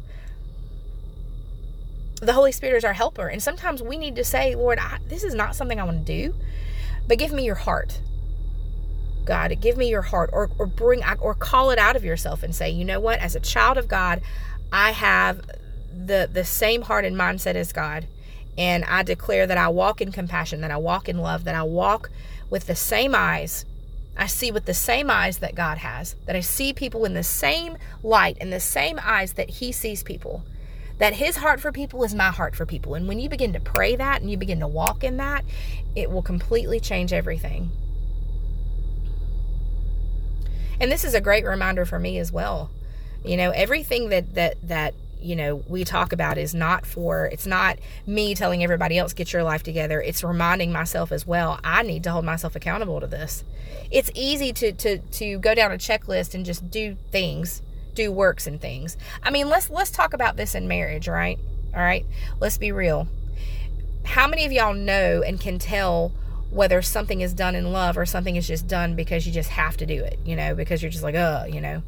The 2.20 2.32
Holy 2.32 2.52
Spirit 2.52 2.78
is 2.78 2.84
our 2.84 2.94
helper, 2.94 3.28
and 3.28 3.42
sometimes 3.42 3.82
we 3.82 3.96
need 3.96 4.16
to 4.16 4.24
say, 4.24 4.54
"Lord, 4.54 4.78
I, 4.78 4.98
this 5.06 5.22
is 5.22 5.34
not 5.34 5.54
something 5.54 5.78
I 5.78 5.84
want 5.84 6.06
to 6.06 6.22
do, 6.22 6.34
but 7.06 7.18
give 7.18 7.32
me 7.32 7.44
your 7.44 7.56
heart." 7.56 8.00
God, 9.24 9.60
give 9.60 9.76
me 9.76 9.88
your 9.88 10.02
heart, 10.02 10.30
or 10.32 10.50
or 10.58 10.66
bring 10.66 11.02
or 11.20 11.34
call 11.34 11.70
it 11.70 11.78
out 11.78 11.96
of 11.96 12.04
yourself 12.04 12.42
and 12.42 12.54
say, 12.54 12.70
"You 12.70 12.84
know 12.84 13.00
what? 13.00 13.18
As 13.18 13.36
a 13.36 13.40
child 13.40 13.76
of 13.76 13.88
God, 13.88 14.20
I 14.72 14.92
have 14.92 15.42
the 15.92 16.28
the 16.32 16.44
same 16.44 16.82
heart 16.82 17.04
and 17.04 17.16
mindset 17.16 17.54
as 17.54 17.72
God." 17.72 18.06
And 18.58 18.84
I 18.84 19.02
declare 19.02 19.46
that 19.46 19.58
I 19.58 19.68
walk 19.68 20.00
in 20.00 20.12
compassion, 20.12 20.60
that 20.62 20.70
I 20.70 20.76
walk 20.76 21.08
in 21.08 21.18
love, 21.18 21.44
that 21.44 21.54
I 21.54 21.62
walk 21.62 22.10
with 22.48 22.66
the 22.66 22.74
same 22.74 23.14
eyes. 23.14 23.64
I 24.16 24.26
see 24.26 24.50
with 24.50 24.64
the 24.64 24.74
same 24.74 25.10
eyes 25.10 25.38
that 25.38 25.54
God 25.54 25.78
has, 25.78 26.16
that 26.24 26.36
I 26.36 26.40
see 26.40 26.72
people 26.72 27.04
in 27.04 27.12
the 27.12 27.22
same 27.22 27.76
light 28.02 28.38
and 28.40 28.50
the 28.50 28.60
same 28.60 28.98
eyes 29.02 29.34
that 29.34 29.50
He 29.50 29.72
sees 29.72 30.02
people. 30.02 30.42
That 30.98 31.14
His 31.14 31.36
heart 31.36 31.60
for 31.60 31.70
people 31.70 32.02
is 32.02 32.14
my 32.14 32.30
heart 32.30 32.56
for 32.56 32.64
people. 32.64 32.94
And 32.94 33.06
when 33.06 33.18
you 33.18 33.28
begin 33.28 33.52
to 33.52 33.60
pray 33.60 33.94
that 33.96 34.22
and 34.22 34.30
you 34.30 34.38
begin 34.38 34.60
to 34.60 34.66
walk 34.66 35.04
in 35.04 35.18
that, 35.18 35.44
it 35.94 36.10
will 36.10 36.22
completely 36.22 36.80
change 36.80 37.12
everything. 37.12 37.70
And 40.80 40.90
this 40.90 41.04
is 41.04 41.14
a 41.14 41.20
great 41.20 41.44
reminder 41.44 41.84
for 41.84 41.98
me 41.98 42.18
as 42.18 42.32
well. 42.32 42.70
You 43.24 43.36
know, 43.36 43.50
everything 43.50 44.08
that 44.10 44.34
that 44.34 44.56
that 44.62 44.94
you 45.26 45.36
know 45.36 45.56
we 45.68 45.84
talk 45.84 46.12
about 46.12 46.38
is 46.38 46.54
not 46.54 46.86
for 46.86 47.26
it's 47.26 47.46
not 47.46 47.78
me 48.06 48.34
telling 48.34 48.62
everybody 48.62 48.96
else 48.96 49.12
get 49.12 49.32
your 49.32 49.42
life 49.42 49.62
together. 49.62 50.00
It's 50.00 50.22
reminding 50.22 50.72
myself 50.72 51.12
as 51.12 51.26
well 51.26 51.58
i 51.64 51.82
need 51.82 52.02
to 52.04 52.10
hold 52.10 52.24
myself 52.24 52.56
accountable 52.56 53.00
to 53.00 53.06
this. 53.06 53.44
It's 53.90 54.10
easy 54.14 54.52
to 54.54 54.72
to 54.72 54.98
to 54.98 55.38
go 55.38 55.54
down 55.54 55.72
a 55.72 55.78
checklist 55.78 56.34
and 56.34 56.44
just 56.44 56.70
do 56.70 56.96
things 57.10 57.62
do 57.94 58.12
works 58.12 58.46
and 58.46 58.60
things. 58.60 58.96
I 59.22 59.30
mean 59.30 59.48
let's 59.48 59.68
let's 59.70 59.90
talk 59.90 60.12
about 60.12 60.36
this 60.36 60.54
in 60.54 60.68
marriage 60.68 61.08
right? 61.08 61.38
All 61.74 61.82
right? 61.82 62.06
Let's 62.40 62.58
be 62.58 62.72
real. 62.72 63.08
How 64.04 64.28
many 64.28 64.44
of 64.46 64.52
y'all 64.52 64.74
know 64.74 65.22
and 65.26 65.40
can 65.40 65.58
tell 65.58 66.12
whether 66.50 66.80
something 66.80 67.20
is 67.20 67.34
done 67.34 67.54
in 67.54 67.72
love 67.72 67.98
or 67.98 68.06
something 68.06 68.36
is 68.36 68.46
just 68.46 68.66
done 68.68 68.94
because 68.94 69.26
you 69.26 69.32
just 69.32 69.50
have 69.50 69.76
to 69.76 69.84
do 69.84 70.02
it 70.02 70.18
you 70.24 70.36
know 70.36 70.54
because 70.54 70.80
you're 70.80 70.90
just 70.90 71.02
like 71.02 71.14
oh 71.14 71.44
you 71.44 71.60
know 71.60 71.82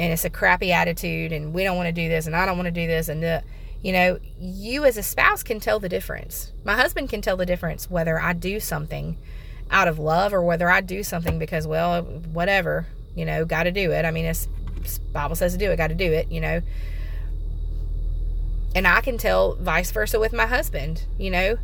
and 0.00 0.14
it's 0.14 0.24
a 0.24 0.30
crappy 0.30 0.72
attitude 0.72 1.30
and 1.30 1.52
we 1.52 1.62
don't 1.62 1.76
want 1.76 1.86
to 1.86 1.92
do 1.92 2.08
this 2.08 2.26
and 2.26 2.34
I 2.34 2.46
don't 2.46 2.56
want 2.56 2.68
to 2.68 2.72
do 2.72 2.86
this 2.86 3.10
and 3.10 3.22
the, 3.22 3.42
you 3.82 3.92
know, 3.92 4.18
you 4.38 4.86
as 4.86 4.96
a 4.96 5.02
spouse 5.02 5.42
can 5.42 5.60
tell 5.60 5.78
the 5.78 5.90
difference. 5.90 6.52
My 6.64 6.74
husband 6.74 7.10
can 7.10 7.20
tell 7.20 7.36
the 7.36 7.44
difference 7.44 7.90
whether 7.90 8.18
I 8.18 8.32
do 8.32 8.60
something 8.60 9.18
out 9.70 9.88
of 9.88 9.98
love 9.98 10.32
or 10.32 10.42
whether 10.42 10.70
I 10.70 10.80
do 10.80 11.02
something 11.02 11.38
because 11.38 11.66
well, 11.66 12.02
whatever, 12.02 12.86
you 13.14 13.26
know, 13.26 13.44
got 13.44 13.64
to 13.64 13.72
do 13.72 13.92
it. 13.92 14.06
I 14.06 14.10
mean, 14.10 14.24
it's 14.24 14.48
Bible 15.12 15.36
says 15.36 15.52
to 15.52 15.58
do 15.58 15.70
it, 15.70 15.76
got 15.76 15.88
to 15.88 15.94
do 15.94 16.10
it, 16.10 16.32
you 16.32 16.40
know. 16.40 16.62
And 18.74 18.86
I 18.86 19.02
can 19.02 19.18
tell 19.18 19.56
vice 19.56 19.90
versa 19.90 20.18
with 20.18 20.32
my 20.32 20.46
husband, 20.46 21.04
you 21.18 21.30
know 21.30 21.58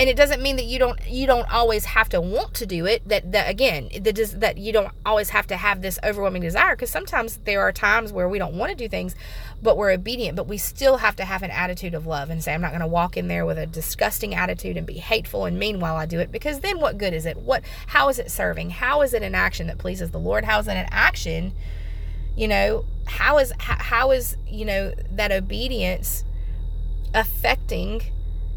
and 0.00 0.08
it 0.08 0.16
doesn't 0.16 0.40
mean 0.40 0.56
that 0.56 0.64
you 0.64 0.78
don't 0.78 0.98
you 1.06 1.26
don't 1.26 1.52
always 1.52 1.84
have 1.84 2.08
to 2.08 2.22
want 2.22 2.54
to 2.54 2.64
do 2.64 2.86
it 2.86 3.06
that 3.06 3.32
that 3.32 3.50
again 3.50 3.90
that 4.00 4.16
that 4.40 4.56
you 4.56 4.72
don't 4.72 4.90
always 5.04 5.28
have 5.28 5.46
to 5.46 5.56
have 5.58 5.82
this 5.82 5.98
overwhelming 6.02 6.40
desire 6.40 6.74
because 6.74 6.88
sometimes 6.88 7.36
there 7.44 7.60
are 7.60 7.70
times 7.70 8.10
where 8.10 8.26
we 8.26 8.38
don't 8.38 8.54
want 8.54 8.70
to 8.70 8.76
do 8.76 8.88
things 8.88 9.14
but 9.62 9.76
we're 9.76 9.90
obedient 9.90 10.36
but 10.36 10.48
we 10.48 10.56
still 10.56 10.96
have 10.96 11.14
to 11.14 11.24
have 11.26 11.42
an 11.42 11.50
attitude 11.50 11.92
of 11.92 12.06
love 12.06 12.30
and 12.30 12.42
say 12.42 12.54
i'm 12.54 12.62
not 12.62 12.70
going 12.70 12.80
to 12.80 12.86
walk 12.86 13.18
in 13.18 13.28
there 13.28 13.44
with 13.44 13.58
a 13.58 13.66
disgusting 13.66 14.34
attitude 14.34 14.78
and 14.78 14.86
be 14.86 14.94
hateful 14.94 15.44
and 15.44 15.58
mean 15.58 15.80
while 15.80 15.96
i 15.96 16.06
do 16.06 16.18
it 16.18 16.32
because 16.32 16.60
then 16.60 16.80
what 16.80 16.96
good 16.96 17.12
is 17.12 17.26
it? 17.26 17.36
What 17.36 17.62
how 17.88 18.08
is 18.08 18.18
it 18.18 18.30
serving? 18.30 18.70
How 18.70 19.02
is 19.02 19.12
it 19.12 19.22
an 19.22 19.34
action 19.34 19.66
that 19.66 19.76
pleases 19.76 20.10
the 20.10 20.18
lord? 20.18 20.44
How 20.44 20.60
is 20.60 20.66
it 20.66 20.76
an 20.76 20.88
action 20.90 21.52
you 22.36 22.48
know 22.48 22.84
how 23.06 23.38
is 23.38 23.52
how 23.58 24.12
is 24.12 24.36
you 24.48 24.64
know 24.64 24.94
that 25.10 25.32
obedience 25.32 26.24
affecting 27.12 28.00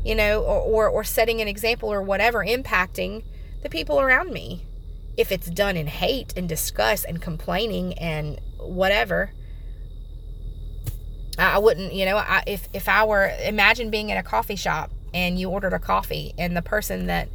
you 0.03 0.15
know, 0.15 0.41
or, 0.41 0.59
or, 0.59 0.89
or 0.89 1.03
setting 1.03 1.41
an 1.41 1.47
example 1.47 1.91
or 1.91 2.01
whatever, 2.01 2.45
impacting 2.45 3.23
the 3.61 3.69
people 3.69 3.99
around 3.99 4.31
me. 4.31 4.65
If 5.15 5.31
it's 5.31 5.49
done 5.49 5.77
in 5.77 5.87
hate 5.87 6.33
and 6.35 6.49
disgust 6.49 7.05
and 7.05 7.21
complaining 7.21 7.93
and 7.99 8.39
whatever, 8.57 9.31
I 11.37 11.59
wouldn't, 11.59 11.93
you 11.93 12.05
know, 12.05 12.17
I, 12.17 12.43
if, 12.47 12.67
if 12.73 12.89
I 12.89 13.03
were, 13.05 13.31
imagine 13.43 13.89
being 13.89 14.09
in 14.09 14.17
a 14.17 14.23
coffee 14.23 14.55
shop 14.55 14.91
and 15.13 15.39
you 15.39 15.49
ordered 15.49 15.73
a 15.73 15.79
coffee 15.79 16.33
and 16.37 16.57
the 16.57 16.61
person 16.61 17.07
that 17.07 17.29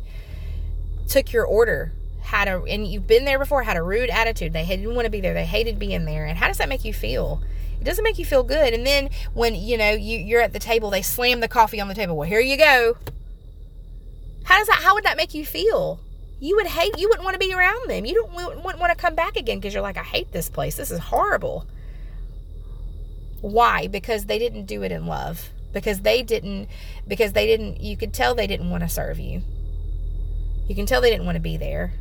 took 1.08 1.32
your 1.32 1.46
order 1.46 1.92
had 2.20 2.48
a, 2.48 2.62
and 2.64 2.86
you've 2.86 3.06
been 3.06 3.24
there 3.24 3.38
before, 3.38 3.62
had 3.62 3.76
a 3.76 3.82
rude 3.82 4.10
attitude. 4.10 4.52
They 4.52 4.64
didn't 4.64 4.94
want 4.94 5.06
to 5.06 5.10
be 5.10 5.20
there. 5.20 5.34
They 5.34 5.46
hated 5.46 5.78
being 5.78 6.04
there. 6.04 6.26
And 6.26 6.36
how 6.36 6.48
does 6.48 6.58
that 6.58 6.68
make 6.68 6.84
you 6.84 6.92
feel? 6.92 7.42
It 7.80 7.84
doesn't 7.84 8.04
make 8.04 8.18
you 8.18 8.24
feel 8.24 8.42
good. 8.42 8.74
And 8.74 8.86
then 8.86 9.10
when, 9.34 9.54
you 9.54 9.78
know, 9.78 9.90
you, 9.90 10.18
you're 10.18 10.40
at 10.40 10.52
the 10.52 10.58
table, 10.58 10.90
they 10.90 11.02
slam 11.02 11.40
the 11.40 11.48
coffee 11.48 11.80
on 11.80 11.88
the 11.88 11.94
table. 11.94 12.16
Well, 12.16 12.28
here 12.28 12.40
you 12.40 12.56
go. 12.56 12.96
How 14.44 14.58
does 14.58 14.66
that, 14.68 14.80
how 14.82 14.94
would 14.94 15.04
that 15.04 15.16
make 15.16 15.34
you 15.34 15.44
feel? 15.44 16.00
You 16.40 16.56
would 16.56 16.66
hate, 16.66 16.98
you 16.98 17.08
wouldn't 17.08 17.24
want 17.24 17.34
to 17.34 17.38
be 17.38 17.52
around 17.52 17.90
them. 17.90 18.04
You 18.04 18.14
don't 18.14 18.32
wouldn't 18.32 18.80
want 18.80 18.90
to 18.90 18.96
come 18.96 19.14
back 19.14 19.36
again 19.36 19.58
because 19.58 19.74
you're 19.74 19.82
like, 19.82 19.96
I 19.96 20.02
hate 20.02 20.32
this 20.32 20.48
place. 20.48 20.76
This 20.76 20.90
is 20.90 20.98
horrible. 20.98 21.66
Why? 23.40 23.86
Because 23.86 24.24
they 24.24 24.38
didn't 24.38 24.66
do 24.66 24.82
it 24.82 24.92
in 24.92 25.06
love. 25.06 25.50
Because 25.72 26.00
they 26.00 26.22
didn't, 26.22 26.68
because 27.06 27.32
they 27.34 27.46
didn't, 27.46 27.80
you 27.80 27.96
could 27.96 28.14
tell 28.14 28.34
they 28.34 28.46
didn't 28.46 28.70
want 28.70 28.82
to 28.82 28.88
serve 28.88 29.18
you. 29.18 29.42
You 30.66 30.74
can 30.74 30.86
tell 30.86 31.00
they 31.00 31.10
didn't 31.10 31.26
want 31.26 31.36
to 31.36 31.42
be 31.42 31.56
there. 31.56 31.92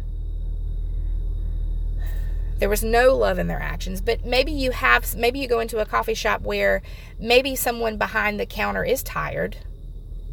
There 2.59 2.69
was 2.69 2.83
no 2.83 3.15
love 3.15 3.37
in 3.39 3.47
their 3.47 3.61
actions. 3.61 4.01
But 4.01 4.25
maybe 4.25 4.51
you 4.51 4.71
have, 4.71 5.15
maybe 5.15 5.39
you 5.39 5.47
go 5.47 5.59
into 5.59 5.79
a 5.79 5.85
coffee 5.85 6.13
shop 6.13 6.41
where 6.41 6.81
maybe 7.19 7.55
someone 7.55 7.97
behind 7.97 8.39
the 8.39 8.45
counter 8.45 8.83
is 8.83 9.03
tired, 9.03 9.57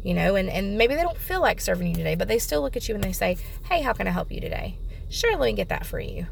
you 0.03 0.13
know, 0.13 0.35
and, 0.35 0.49
and 0.49 0.77
maybe 0.77 0.95
they 0.95 1.01
don't 1.01 1.17
feel 1.17 1.41
like 1.41 1.61
serving 1.61 1.87
you 1.87 1.95
today, 1.95 2.15
but 2.15 2.27
they 2.27 2.39
still 2.39 2.61
look 2.61 2.75
at 2.75 2.89
you 2.89 2.95
and 2.95 3.03
they 3.03 3.11
say, 3.11 3.37
Hey, 3.65 3.81
how 3.81 3.93
can 3.93 4.07
I 4.07 4.11
help 4.11 4.31
you 4.31 4.41
today? 4.41 4.77
Sure, 5.09 5.37
let 5.37 5.45
me 5.45 5.53
get 5.53 5.69
that 5.69 5.85
for 5.85 5.99
you. 5.99 6.25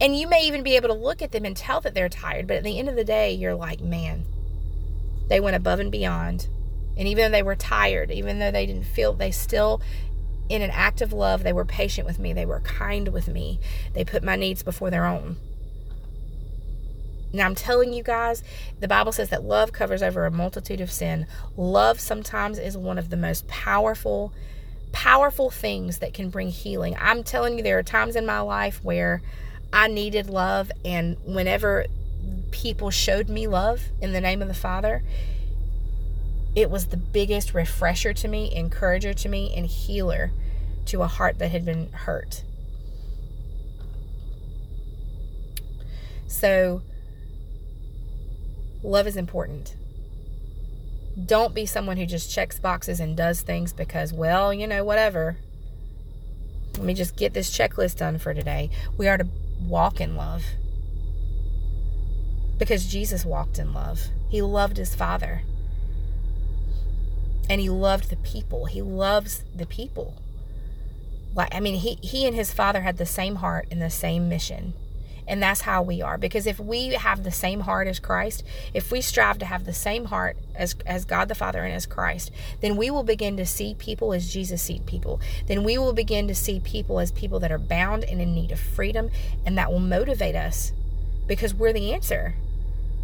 And 0.00 0.16
you 0.16 0.28
may 0.28 0.46
even 0.46 0.62
be 0.62 0.76
able 0.76 0.88
to 0.88 0.94
look 0.94 1.22
at 1.22 1.32
them 1.32 1.44
and 1.44 1.56
tell 1.56 1.80
that 1.80 1.94
they're 1.94 2.08
tired, 2.08 2.46
but 2.46 2.58
at 2.58 2.64
the 2.64 2.78
end 2.78 2.88
of 2.88 2.96
the 2.96 3.04
day, 3.04 3.32
you're 3.32 3.54
like, 3.54 3.80
man, 3.80 4.24
they 5.28 5.40
went 5.40 5.56
above 5.56 5.80
and 5.80 5.90
beyond. 5.90 6.48
And 6.98 7.08
even 7.08 7.24
though 7.24 7.36
they 7.36 7.42
were 7.42 7.56
tired, 7.56 8.10
even 8.10 8.38
though 8.38 8.50
they 8.50 8.66
didn't 8.66 8.84
feel, 8.84 9.12
they 9.12 9.30
still 9.30 9.80
in 10.48 10.62
an 10.62 10.70
act 10.70 11.00
of 11.00 11.12
love, 11.12 11.42
they 11.42 11.52
were 11.52 11.64
patient 11.64 12.06
with 12.06 12.18
me. 12.18 12.32
They 12.32 12.46
were 12.46 12.60
kind 12.60 13.08
with 13.08 13.28
me. 13.28 13.60
They 13.94 14.04
put 14.04 14.22
my 14.22 14.36
needs 14.36 14.62
before 14.62 14.90
their 14.90 15.06
own. 15.06 15.36
Now, 17.32 17.46
I'm 17.46 17.54
telling 17.54 17.92
you 17.92 18.02
guys, 18.02 18.42
the 18.80 18.88
Bible 18.88 19.12
says 19.12 19.28
that 19.30 19.44
love 19.44 19.72
covers 19.72 20.02
over 20.02 20.24
a 20.24 20.30
multitude 20.30 20.80
of 20.80 20.90
sin. 20.90 21.26
Love 21.56 22.00
sometimes 22.00 22.58
is 22.58 22.76
one 22.78 22.98
of 22.98 23.10
the 23.10 23.16
most 23.16 23.46
powerful 23.48 24.32
powerful 24.92 25.50
things 25.50 25.98
that 25.98 26.14
can 26.14 26.30
bring 26.30 26.48
healing. 26.48 26.96
I'm 26.98 27.22
telling 27.22 27.58
you, 27.58 27.62
there 27.62 27.78
are 27.78 27.82
times 27.82 28.16
in 28.16 28.24
my 28.24 28.40
life 28.40 28.82
where 28.82 29.20
I 29.70 29.88
needed 29.88 30.30
love, 30.30 30.72
and 30.86 31.18
whenever 31.26 31.84
people 32.50 32.90
showed 32.90 33.28
me 33.28 33.46
love 33.46 33.82
in 34.00 34.12
the 34.12 34.20
name 34.22 34.40
of 34.40 34.48
the 34.48 34.54
Father, 34.54 35.02
it 36.56 36.70
was 36.70 36.86
the 36.86 36.96
biggest 36.96 37.52
refresher 37.52 38.14
to 38.14 38.26
me, 38.26 38.52
encourager 38.52 39.12
to 39.12 39.28
me, 39.28 39.52
and 39.54 39.66
healer 39.66 40.32
to 40.86 41.02
a 41.02 41.06
heart 41.06 41.38
that 41.38 41.50
had 41.50 41.66
been 41.66 41.92
hurt. 41.92 42.42
So, 46.26 46.80
love 48.82 49.06
is 49.06 49.18
important. 49.18 49.76
Don't 51.22 51.54
be 51.54 51.66
someone 51.66 51.98
who 51.98 52.06
just 52.06 52.32
checks 52.32 52.58
boxes 52.58 53.00
and 53.00 53.14
does 53.14 53.42
things 53.42 53.74
because, 53.74 54.14
well, 54.14 54.52
you 54.52 54.66
know, 54.66 54.82
whatever. 54.82 55.36
Let 56.74 56.84
me 56.84 56.94
just 56.94 57.16
get 57.16 57.34
this 57.34 57.50
checklist 57.50 57.98
done 57.98 58.18
for 58.18 58.32
today. 58.32 58.70
We 58.96 59.08
are 59.08 59.18
to 59.18 59.28
walk 59.60 60.00
in 60.00 60.16
love 60.16 60.42
because 62.56 62.86
Jesus 62.86 63.26
walked 63.26 63.58
in 63.58 63.74
love. 63.74 64.08
He 64.30 64.40
loved 64.40 64.78
his 64.78 64.94
Father 64.94 65.42
and 67.48 67.60
he 67.60 67.68
loved 67.68 68.10
the 68.10 68.16
people. 68.16 68.66
He 68.66 68.82
loves 68.82 69.44
the 69.54 69.66
people. 69.66 70.14
Like 71.34 71.54
I 71.54 71.60
mean, 71.60 71.76
he 71.76 71.98
he 72.02 72.26
and 72.26 72.34
his 72.34 72.52
father 72.52 72.80
had 72.82 72.96
the 72.96 73.06
same 73.06 73.36
heart 73.36 73.68
and 73.70 73.80
the 73.80 73.90
same 73.90 74.28
mission. 74.28 74.74
And 75.28 75.42
that's 75.42 75.62
how 75.62 75.82
we 75.82 76.00
are. 76.02 76.18
Because 76.18 76.46
if 76.46 76.60
we 76.60 76.90
have 76.90 77.24
the 77.24 77.32
same 77.32 77.60
heart 77.60 77.88
as 77.88 77.98
Christ, 77.98 78.44
if 78.72 78.92
we 78.92 79.00
strive 79.00 79.38
to 79.38 79.46
have 79.46 79.64
the 79.64 79.72
same 79.72 80.04
heart 80.04 80.36
as, 80.54 80.76
as 80.86 81.04
God 81.04 81.26
the 81.26 81.34
Father 81.34 81.64
and 81.64 81.74
as 81.74 81.84
Christ, 81.84 82.30
then 82.60 82.76
we 82.76 82.92
will 82.92 83.02
begin 83.02 83.36
to 83.38 83.44
see 83.44 83.74
people 83.74 84.12
as 84.12 84.32
Jesus 84.32 84.62
sees 84.62 84.82
people. 84.86 85.20
Then 85.48 85.64
we 85.64 85.78
will 85.78 85.92
begin 85.92 86.28
to 86.28 86.34
see 86.34 86.60
people 86.60 87.00
as 87.00 87.10
people 87.10 87.40
that 87.40 87.50
are 87.50 87.58
bound 87.58 88.04
and 88.04 88.20
in 88.20 88.34
need 88.34 88.52
of 88.52 88.60
freedom, 88.60 89.10
and 89.44 89.58
that 89.58 89.72
will 89.72 89.80
motivate 89.80 90.36
us 90.36 90.72
because 91.26 91.52
we're 91.52 91.72
the 91.72 91.92
answer 91.92 92.36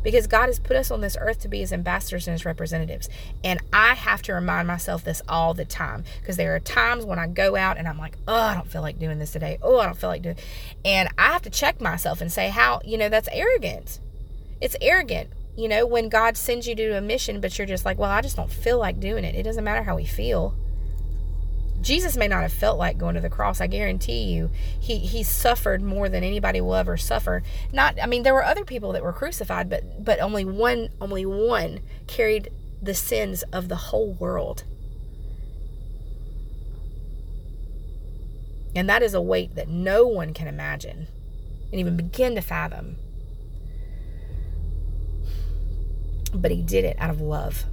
because 0.02 0.26
God 0.26 0.46
has 0.46 0.58
put 0.58 0.76
us 0.76 0.90
on 0.90 1.00
this 1.00 1.16
earth 1.20 1.40
to 1.40 1.48
be 1.48 1.60
his 1.60 1.72
ambassadors 1.72 2.26
and 2.26 2.32
his 2.32 2.44
representatives. 2.44 3.08
And 3.44 3.60
I 3.72 3.94
have 3.94 4.22
to 4.22 4.34
remind 4.34 4.66
myself 4.68 5.04
this 5.04 5.22
all 5.28 5.54
the 5.54 5.64
time 5.64 6.04
because 6.20 6.36
there 6.36 6.54
are 6.54 6.60
times 6.60 7.04
when 7.04 7.18
I 7.18 7.26
go 7.26 7.56
out 7.56 7.78
and 7.78 7.88
I'm 7.88 7.98
like, 7.98 8.16
oh, 8.26 8.34
I 8.34 8.54
don't 8.54 8.70
feel 8.70 8.82
like 8.82 8.98
doing 8.98 9.18
this 9.18 9.32
today. 9.32 9.58
Oh, 9.62 9.78
I 9.78 9.86
don't 9.86 9.98
feel 9.98 10.10
like 10.10 10.22
doing 10.22 10.36
And 10.84 11.08
I 11.18 11.32
have 11.32 11.42
to 11.42 11.50
check 11.50 11.80
myself 11.80 12.20
and 12.20 12.30
say, 12.30 12.48
how, 12.48 12.80
you 12.84 12.98
know, 12.98 13.08
that's 13.08 13.28
arrogant. 13.32 14.00
It's 14.60 14.76
arrogant, 14.80 15.30
you 15.56 15.68
know, 15.68 15.86
when 15.86 16.08
God 16.08 16.36
sends 16.36 16.66
you 16.66 16.74
to 16.74 16.88
do 16.88 16.94
a 16.94 17.00
mission, 17.00 17.40
but 17.40 17.58
you're 17.58 17.66
just 17.66 17.84
like, 17.84 17.98
well, 17.98 18.10
I 18.10 18.20
just 18.20 18.36
don't 18.36 18.50
feel 18.50 18.78
like 18.78 19.00
doing 19.00 19.24
it. 19.24 19.34
It 19.34 19.42
doesn't 19.42 19.64
matter 19.64 19.82
how 19.82 19.96
we 19.96 20.04
feel. 20.04 20.56
Jesus 21.82 22.16
may 22.16 22.28
not 22.28 22.42
have 22.42 22.52
felt 22.52 22.78
like 22.78 22.96
going 22.96 23.14
to 23.16 23.20
the 23.20 23.28
cross. 23.28 23.60
I 23.60 23.66
guarantee 23.66 24.22
you, 24.22 24.50
he 24.80 24.98
he 24.98 25.22
suffered 25.22 25.82
more 25.82 26.08
than 26.08 26.24
anybody 26.24 26.60
will 26.60 26.74
ever 26.74 26.96
suffer. 26.96 27.42
Not, 27.72 28.00
I 28.00 28.06
mean, 28.06 28.22
there 28.22 28.34
were 28.34 28.44
other 28.44 28.64
people 28.64 28.92
that 28.92 29.02
were 29.02 29.12
crucified, 29.12 29.68
but 29.68 30.04
but 30.04 30.20
only 30.20 30.44
one 30.44 30.88
only 31.00 31.26
one 31.26 31.80
carried 32.06 32.50
the 32.80 32.94
sins 32.94 33.42
of 33.52 33.68
the 33.68 33.76
whole 33.76 34.12
world. 34.12 34.64
And 38.74 38.88
that 38.88 39.02
is 39.02 39.12
a 39.12 39.20
weight 39.20 39.54
that 39.54 39.68
no 39.68 40.06
one 40.06 40.32
can 40.32 40.48
imagine 40.48 41.08
and 41.70 41.80
even 41.80 41.96
begin 41.96 42.34
to 42.36 42.40
fathom. 42.40 42.96
But 46.34 46.50
he 46.50 46.62
did 46.62 46.84
it 46.84 46.96
out 46.98 47.10
of 47.10 47.20
love. 47.20 47.64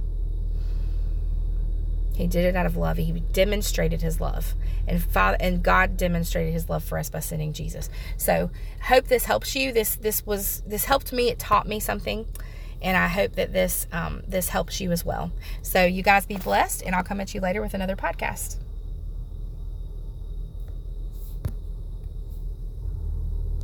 He 2.20 2.26
did 2.26 2.44
it 2.44 2.54
out 2.54 2.66
of 2.66 2.76
love. 2.76 2.98
He 2.98 3.12
demonstrated 3.32 4.02
his 4.02 4.20
love. 4.20 4.54
And 4.86 5.02
Father 5.02 5.38
and 5.40 5.62
God 5.62 5.96
demonstrated 5.96 6.52
his 6.52 6.68
love 6.68 6.84
for 6.84 6.98
us 6.98 7.08
by 7.08 7.20
sending 7.20 7.52
Jesus. 7.52 7.88
So 8.16 8.50
hope 8.82 9.06
this 9.06 9.24
helps 9.24 9.56
you. 9.56 9.72
This 9.72 9.96
this 9.96 10.26
was 10.26 10.62
this 10.66 10.84
helped 10.84 11.12
me. 11.12 11.30
It 11.30 11.38
taught 11.38 11.66
me 11.66 11.80
something. 11.80 12.26
And 12.82 12.96
I 12.96 13.08
hope 13.08 13.36
that 13.36 13.52
this 13.52 13.86
um, 13.92 14.22
this 14.26 14.48
helps 14.48 14.80
you 14.80 14.92
as 14.92 15.04
well. 15.04 15.32
So 15.62 15.84
you 15.84 16.02
guys 16.02 16.26
be 16.26 16.36
blessed, 16.36 16.82
and 16.82 16.94
I'll 16.94 17.02
come 17.02 17.20
at 17.20 17.34
you 17.34 17.40
later 17.40 17.60
with 17.60 17.74
another 17.74 17.96
podcast. 17.96 18.56